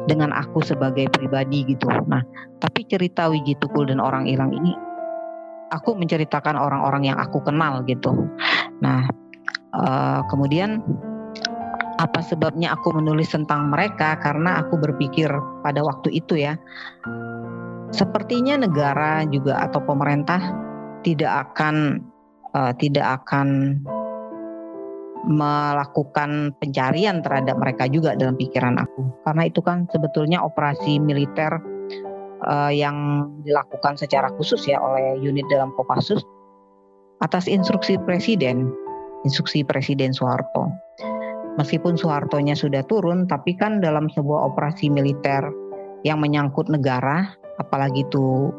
[0.07, 1.89] dengan aku sebagai pribadi gitu.
[2.07, 2.23] Nah
[2.61, 4.71] tapi cerita Wiji Tukul dan orang hilang ini
[5.71, 8.27] aku menceritakan orang-orang yang aku kenal gitu.
[8.79, 9.07] Nah
[9.75, 10.83] uh, kemudian
[12.01, 15.29] apa sebabnya aku menulis tentang mereka karena aku berpikir
[15.61, 16.57] pada waktu itu ya.
[17.93, 20.41] Sepertinya negara juga atau pemerintah
[21.05, 22.01] tidak akan
[22.57, 23.77] uh, tidak akan
[25.21, 29.05] melakukan pencarian terhadap mereka juga dalam pikiran aku.
[29.21, 31.61] Karena itu kan sebetulnya operasi militer
[32.49, 36.25] uh, yang dilakukan secara khusus ya oleh unit dalam Kopassus
[37.21, 38.73] atas instruksi presiden
[39.21, 40.73] instruksi presiden Soeharto
[41.59, 45.43] meskipun Soehartonya sudah turun, tapi kan dalam sebuah operasi militer
[46.07, 48.51] yang menyangkut negara, apalagi itu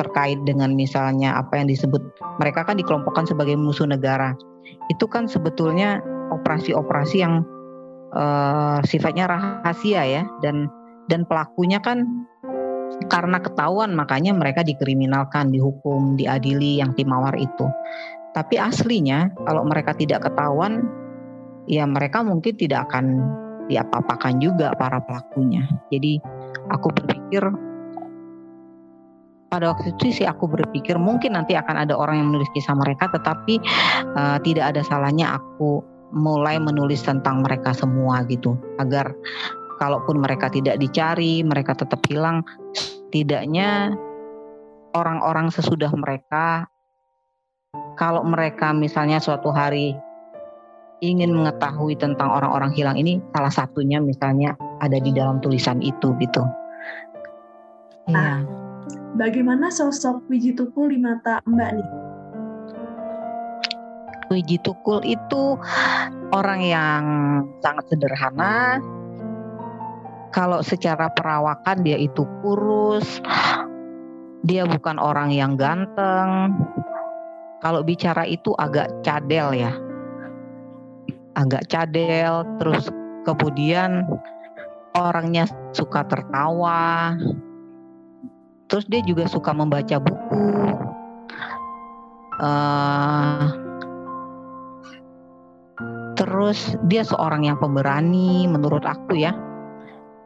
[0.00, 2.00] terkait dengan misalnya apa yang disebut
[2.40, 4.32] mereka kan dikelompokkan sebagai musuh negara.
[4.88, 6.00] Itu kan sebetulnya
[6.32, 7.44] operasi-operasi yang
[8.16, 10.68] uh, sifatnya rahasia ya dan
[11.12, 12.08] dan pelakunya kan
[13.10, 17.66] karena ketahuan makanya mereka dikriminalkan, dihukum, diadili yang timawar itu.
[18.32, 20.88] Tapi aslinya kalau mereka tidak ketahuan
[21.66, 23.22] ya mereka mungkin tidak akan
[23.70, 25.64] diapa-apakan juga para pelakunya.
[25.88, 26.18] Jadi
[26.68, 27.42] aku berpikir
[29.52, 33.12] pada waktu itu sih aku berpikir mungkin nanti akan ada orang yang menulis kisah mereka
[33.12, 33.60] tetapi
[34.16, 35.84] uh, tidak ada salahnya aku
[36.16, 39.12] mulai menulis tentang mereka semua gitu agar
[39.76, 42.40] kalaupun mereka tidak dicari mereka tetap hilang
[43.12, 43.92] tidaknya
[44.96, 46.64] orang-orang sesudah mereka
[48.00, 49.92] kalau mereka misalnya suatu hari
[51.02, 56.46] ingin mengetahui tentang orang-orang hilang ini salah satunya misalnya ada di dalam tulisan itu gitu.
[58.06, 58.46] Nah, ya.
[59.18, 61.88] bagaimana sosok Wiji Tukul di mata Mbak nih?
[64.30, 65.58] Wiji Tukul itu
[66.30, 67.02] orang yang
[67.60, 68.78] sangat sederhana.
[70.32, 73.20] Kalau secara perawakan dia itu kurus,
[74.46, 76.56] dia bukan orang yang ganteng.
[77.60, 79.76] Kalau bicara itu agak cadel ya,
[81.36, 82.44] agak cadel.
[82.60, 82.88] Terus
[83.24, 84.06] kemudian
[84.96, 87.16] orangnya suka tertawa.
[88.68, 90.48] Terus dia juga suka membaca buku.
[92.42, 93.54] Uh,
[96.18, 99.36] terus dia seorang yang pemberani menurut aku ya.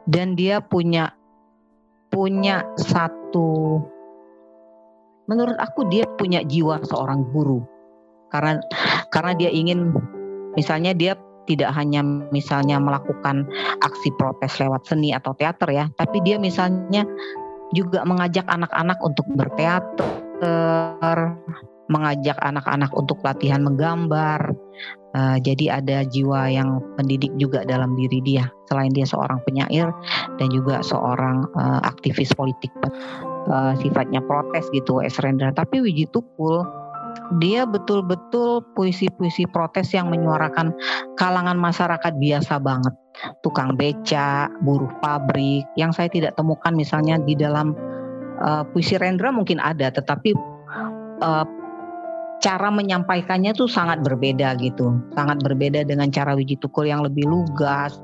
[0.07, 1.11] Dan dia punya
[2.07, 3.83] punya satu
[5.27, 7.59] menurut aku dia punya jiwa seorang guru.
[8.31, 8.63] Karena
[9.11, 9.91] karena dia ingin
[10.57, 11.13] Misalnya dia
[11.47, 12.03] tidak hanya
[12.33, 13.47] misalnya melakukan
[13.79, 17.07] aksi protes lewat seni atau teater ya, tapi dia misalnya
[17.71, 21.17] juga mengajak anak-anak untuk berteater,
[21.87, 24.51] mengajak anak-anak untuk latihan menggambar.
[25.17, 28.45] Uh, jadi ada jiwa yang pendidik juga dalam diri dia.
[28.69, 29.89] Selain dia seorang penyair
[30.37, 32.69] dan juga seorang uh, aktivis politik
[33.49, 35.55] uh, sifatnya protes gitu, Es Rendra.
[35.55, 36.61] Tapi Wiji Tukul
[37.43, 40.71] dia betul-betul puisi-puisi protes yang menyuarakan
[41.19, 42.95] kalangan masyarakat biasa banget.
[43.43, 47.75] Tukang beca, buruh pabrik, yang saya tidak temukan misalnya di dalam
[48.39, 50.31] uh, puisi Rendra mungkin ada, tetapi
[51.19, 51.45] uh,
[52.39, 54.95] cara menyampaikannya tuh sangat berbeda gitu.
[55.17, 57.97] Sangat berbeda dengan cara Wiji Tukul yang lebih lugas,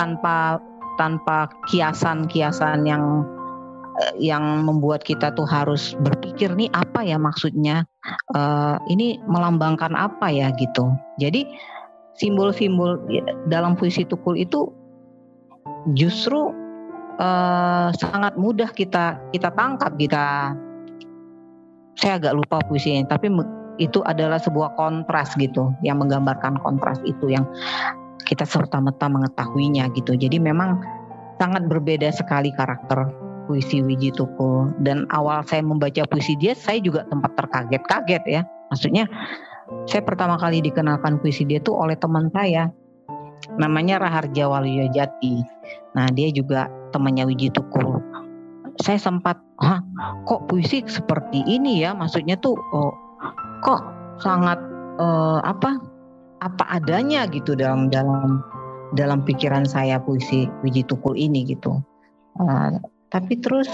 [0.00, 0.58] tanpa
[0.96, 3.22] tanpa kiasan-kiasan yang
[4.20, 7.84] yang membuat kita tuh harus berpikir nih apa ya maksudnya?
[8.34, 10.92] Uh, ini melambangkan apa ya gitu.
[11.18, 11.48] Jadi
[12.16, 13.00] simbol-simbol
[13.48, 14.72] dalam puisi tukul itu
[15.92, 16.52] justru
[17.20, 20.56] uh, sangat mudah kita kita tangkap kita
[21.96, 23.32] saya agak lupa puisinya tapi
[23.76, 27.44] itu adalah sebuah kontras gitu yang menggambarkan kontras itu yang
[28.26, 30.18] kita serta-merta mengetahuinya gitu.
[30.18, 30.82] Jadi memang
[31.38, 37.06] sangat berbeda sekali karakter puisi Wiji Tukul dan awal saya membaca puisi dia saya juga
[37.08, 38.42] tempat terkaget-kaget ya.
[38.74, 39.06] Maksudnya
[39.86, 42.70] saya pertama kali dikenalkan puisi dia tuh oleh teman saya.
[43.56, 45.38] Namanya Raharja Waluyo Jati
[45.96, 48.00] nah dia juga temannya Wiji Tukul
[48.80, 49.80] saya sempat Hah,
[50.28, 51.96] kok puisi seperti ini ya?
[51.96, 52.92] Maksudnya tuh oh,
[53.64, 53.80] kok
[54.20, 54.60] sangat
[55.00, 55.80] uh, apa
[56.44, 58.44] apa adanya gitu dalam dalam
[58.92, 61.80] dalam pikiran saya puisi Wiji Tukul ini gitu.
[62.36, 62.76] Uh,
[63.10, 63.68] tapi terus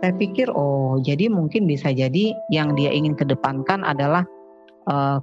[0.00, 4.24] saya pikir oh jadi mungkin bisa jadi yang dia ingin kedepankan adalah
[4.88, 5.20] uh,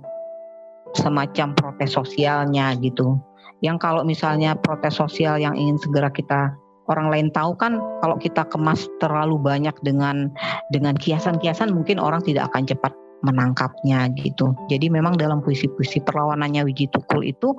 [0.98, 3.18] semacam protes sosialnya gitu.
[3.62, 6.58] Yang kalau misalnya protes sosial yang ingin segera kita
[6.90, 10.34] orang lain tahu kan kalau kita kemas terlalu banyak dengan
[10.74, 14.58] dengan kiasan-kiasan mungkin orang tidak akan cepat menangkapnya gitu.
[14.66, 17.54] Jadi memang dalam puisi-puisi perlawanannya Wiji Tukul itu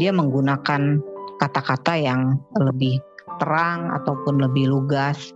[0.00, 0.96] dia menggunakan
[1.36, 2.96] kata-kata yang lebih
[3.38, 5.34] terang ataupun lebih lugas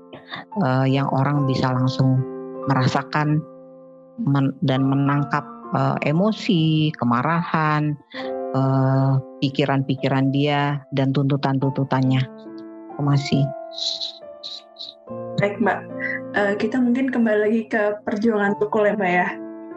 [0.62, 2.20] uh, yang orang bisa langsung
[2.68, 3.40] merasakan
[4.18, 7.94] men dan menangkap uh, emosi, kemarahan,
[8.54, 12.22] eh, pikiran-pikiran uh, dia dan tuntutan-tuntutannya.
[12.98, 13.46] Masih.
[15.38, 15.78] Baik Mbak,
[16.34, 19.28] uh, kita mungkin kembali lagi ke perjuangan Tukul ya Mbak ya.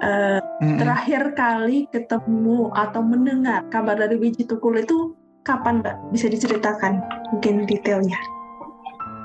[0.01, 0.77] Uh, mm -hmm.
[0.81, 5.13] Terakhir kali ketemu atau mendengar kabar dari Wiji Tukul itu
[5.43, 5.95] kapan Mbak?
[6.13, 7.01] Bisa diceritakan
[7.33, 8.17] mungkin detailnya?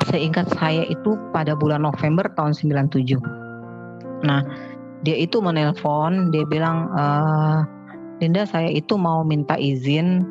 [0.09, 3.19] Seingat saya itu pada bulan November tahun 97.
[4.23, 4.41] Nah,
[5.03, 7.05] dia itu menelpon, dia bilang, e,
[8.23, 10.25] Linda saya itu mau minta izin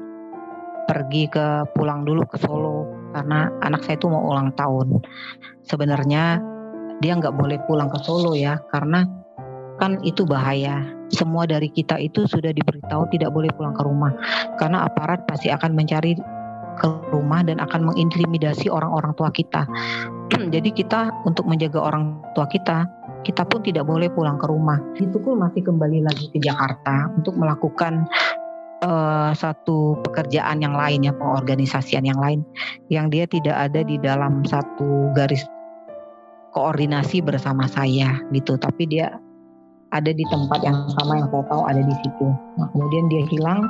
[0.90, 5.02] pergi ke pulang dulu ke Solo karena anak saya itu mau ulang tahun.
[5.66, 6.42] Sebenarnya
[7.04, 9.06] dia nggak boleh pulang ke Solo ya karena
[9.78, 10.82] kan itu bahaya.
[11.16, 14.12] Semua dari kita itu sudah diberitahu tidak boleh pulang ke rumah
[14.60, 16.20] karena aparat pasti akan mencari
[16.76, 19.64] ke rumah dan akan mengintimidasi orang-orang tua kita.
[20.54, 22.84] Jadi kita untuk menjaga orang tua kita,
[23.24, 24.78] kita pun tidak boleh pulang ke rumah.
[25.00, 28.06] Itu pun masih kembali lagi ke Jakarta untuk melakukan
[28.84, 32.44] uh, satu pekerjaan yang lain ya, pengorganisasian yang lain
[32.92, 35.42] yang dia tidak ada di dalam satu garis
[36.52, 39.20] koordinasi bersama saya gitu, tapi dia
[39.96, 42.28] ada di tempat yang sama yang saya tahu ada di situ.
[42.60, 43.64] Nah, kemudian dia hilang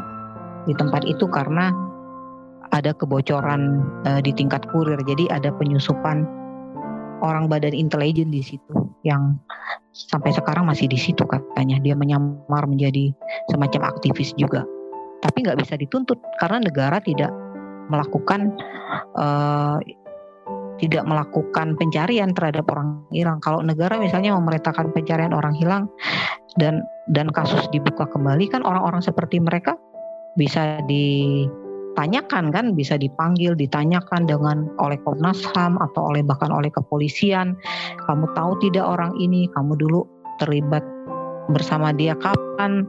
[0.66, 1.70] di tempat itu karena
[2.74, 4.98] ada kebocoran uh, di tingkat kurir.
[5.06, 6.26] Jadi ada penyusupan
[7.22, 9.38] orang badan intelijen di situ yang
[9.94, 11.78] sampai sekarang masih di situ katanya.
[11.86, 13.14] Dia menyamar menjadi
[13.54, 14.66] semacam aktivis juga.
[15.22, 17.30] Tapi nggak bisa dituntut karena negara tidak
[17.86, 18.50] melakukan
[19.14, 19.78] uh,
[20.80, 23.40] tidak melakukan pencarian terhadap orang hilang.
[23.40, 25.88] Kalau negara misalnya memerintahkan pencarian orang hilang
[26.60, 29.78] dan dan kasus dibuka kembali kan orang-orang seperti mereka
[30.36, 37.56] bisa ditanyakan kan, bisa dipanggil, ditanyakan dengan oleh Komnas HAM atau oleh bahkan oleh kepolisian.
[38.04, 40.04] Kamu tahu tidak orang ini, kamu dulu
[40.44, 40.84] terlibat
[41.56, 42.84] bersama dia kapan?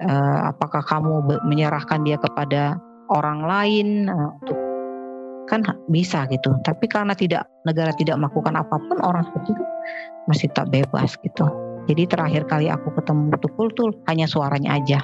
[0.00, 2.80] Uh, apakah kamu menyerahkan dia kepada
[3.12, 4.69] orang lain uh, untuk
[5.50, 6.54] kan bisa gitu.
[6.62, 9.64] Tapi karena tidak negara tidak melakukan apa pun orang seperti itu
[10.30, 11.50] masih tak bebas gitu.
[11.90, 15.02] Jadi terakhir kali aku ketemu Tukul tuh hanya suaranya aja.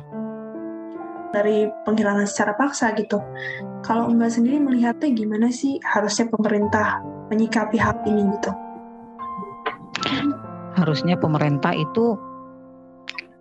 [1.34, 3.18] Dari penghilangan secara paksa gitu.
[3.82, 8.55] Kalau Mbak sendiri melihatnya gimana sih harusnya pemerintah menyikapi hal ini gitu?
[10.78, 12.14] Harusnya pemerintah itu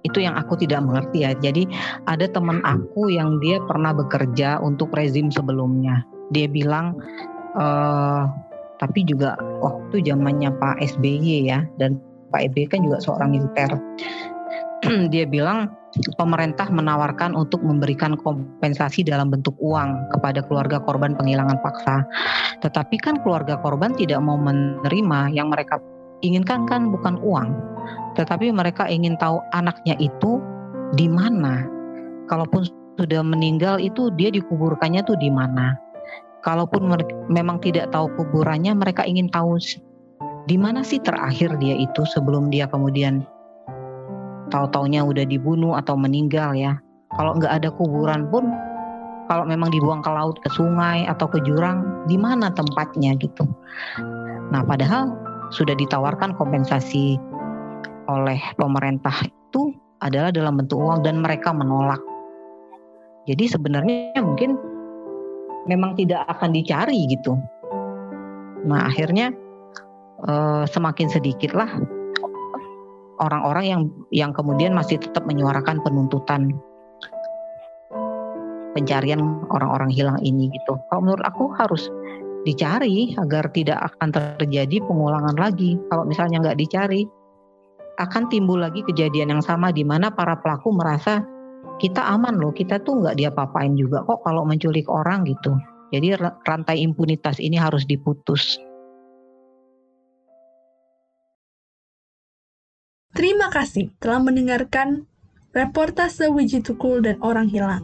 [0.01, 1.37] itu yang aku tidak mengerti ya.
[1.37, 1.69] Jadi
[2.09, 6.01] ada teman aku yang dia pernah bekerja untuk rezim sebelumnya
[6.33, 6.97] dia bilang
[7.57, 8.29] uh,
[8.79, 11.97] tapi juga waktu zamannya Pak SBY ya dan
[12.33, 13.71] Pak SBY kan juga seorang militer
[15.13, 15.71] dia bilang
[16.19, 22.03] pemerintah menawarkan untuk memberikan kompensasi dalam bentuk uang kepada keluarga korban penghilangan paksa.
[22.59, 25.79] Tetapi kan keluarga korban tidak mau menerima yang mereka
[26.19, 27.55] inginkan kan bukan uang,
[28.19, 30.43] tetapi mereka ingin tahu anaknya itu
[30.99, 31.67] di mana.
[32.25, 32.65] Kalaupun
[32.97, 35.84] sudah meninggal itu dia dikuburkannya tuh di mana
[36.45, 36.85] kalaupun
[37.27, 39.57] memang tidak tahu kuburannya, mereka ingin tahu
[40.45, 43.25] di mana sih terakhir dia itu sebelum dia kemudian
[44.53, 46.77] tahu-taunya udah dibunuh atau meninggal ya.
[47.17, 48.45] Kalau nggak ada kuburan pun,
[49.25, 53.49] kalau memang dibuang ke laut, ke sungai atau ke jurang, di mana tempatnya gitu.
[54.53, 55.09] Nah, padahal
[55.49, 57.17] sudah ditawarkan kompensasi
[58.05, 59.73] oleh pemerintah itu
[60.05, 62.01] adalah dalam bentuk uang dan mereka menolak.
[63.25, 64.74] Jadi sebenarnya mungkin
[65.65, 67.37] memang tidak akan dicari gitu.
[68.65, 69.33] Nah akhirnya
[70.25, 71.69] uh, semakin sedikitlah
[73.21, 76.53] orang-orang yang yang kemudian masih tetap menyuarakan penuntutan
[78.75, 80.75] pencarian orang-orang hilang ini gitu.
[80.91, 81.87] Kalau menurut aku harus
[82.43, 85.79] dicari agar tidak akan terjadi pengulangan lagi.
[85.89, 87.07] Kalau misalnya nggak dicari,
[87.95, 91.23] akan timbul lagi kejadian yang sama di mana para pelaku merasa
[91.75, 95.55] kita aman loh, kita tuh nggak diapa-apain juga kok kalau menculik orang gitu.
[95.91, 96.15] Jadi
[96.47, 98.57] rantai impunitas ini harus diputus.
[103.15, 105.07] Terima kasih telah mendengarkan
[105.55, 107.79] reportase Wiji Tukul dan Orang Hilang.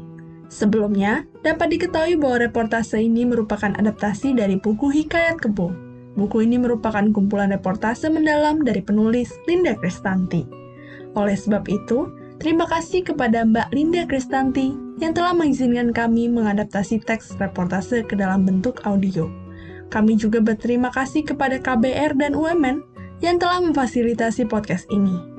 [0.51, 5.71] Sebelumnya, dapat diketahui bahwa reportase ini merupakan adaptasi dari buku Hikayat Kebo.
[6.19, 10.43] Buku ini merupakan kumpulan reportase mendalam dari penulis Linda Kristanti.
[11.15, 12.11] Oleh sebab itu,
[12.41, 18.43] terima kasih kepada Mbak Linda Kristanti yang telah mengizinkan kami mengadaptasi teks reportase ke dalam
[18.43, 19.29] bentuk audio.
[19.93, 22.81] Kami juga berterima kasih kepada KBR dan UMN
[23.21, 25.31] yang telah memfasilitasi podcast ini.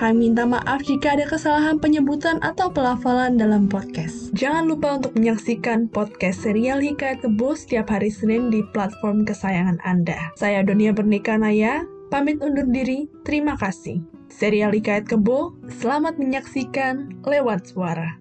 [0.00, 4.32] Kami minta maaf jika ada kesalahan penyebutan atau pelafalan dalam podcast.
[4.32, 10.32] Jangan lupa untuk menyaksikan podcast serial Hikayat Kebo setiap hari Senin di platform kesayangan Anda.
[10.40, 14.09] Saya Donia Bernika Naya, pamit undur diri, terima kasih.
[14.40, 18.19] Serial Hikayat Kebo, selamat menyaksikan lewat suara.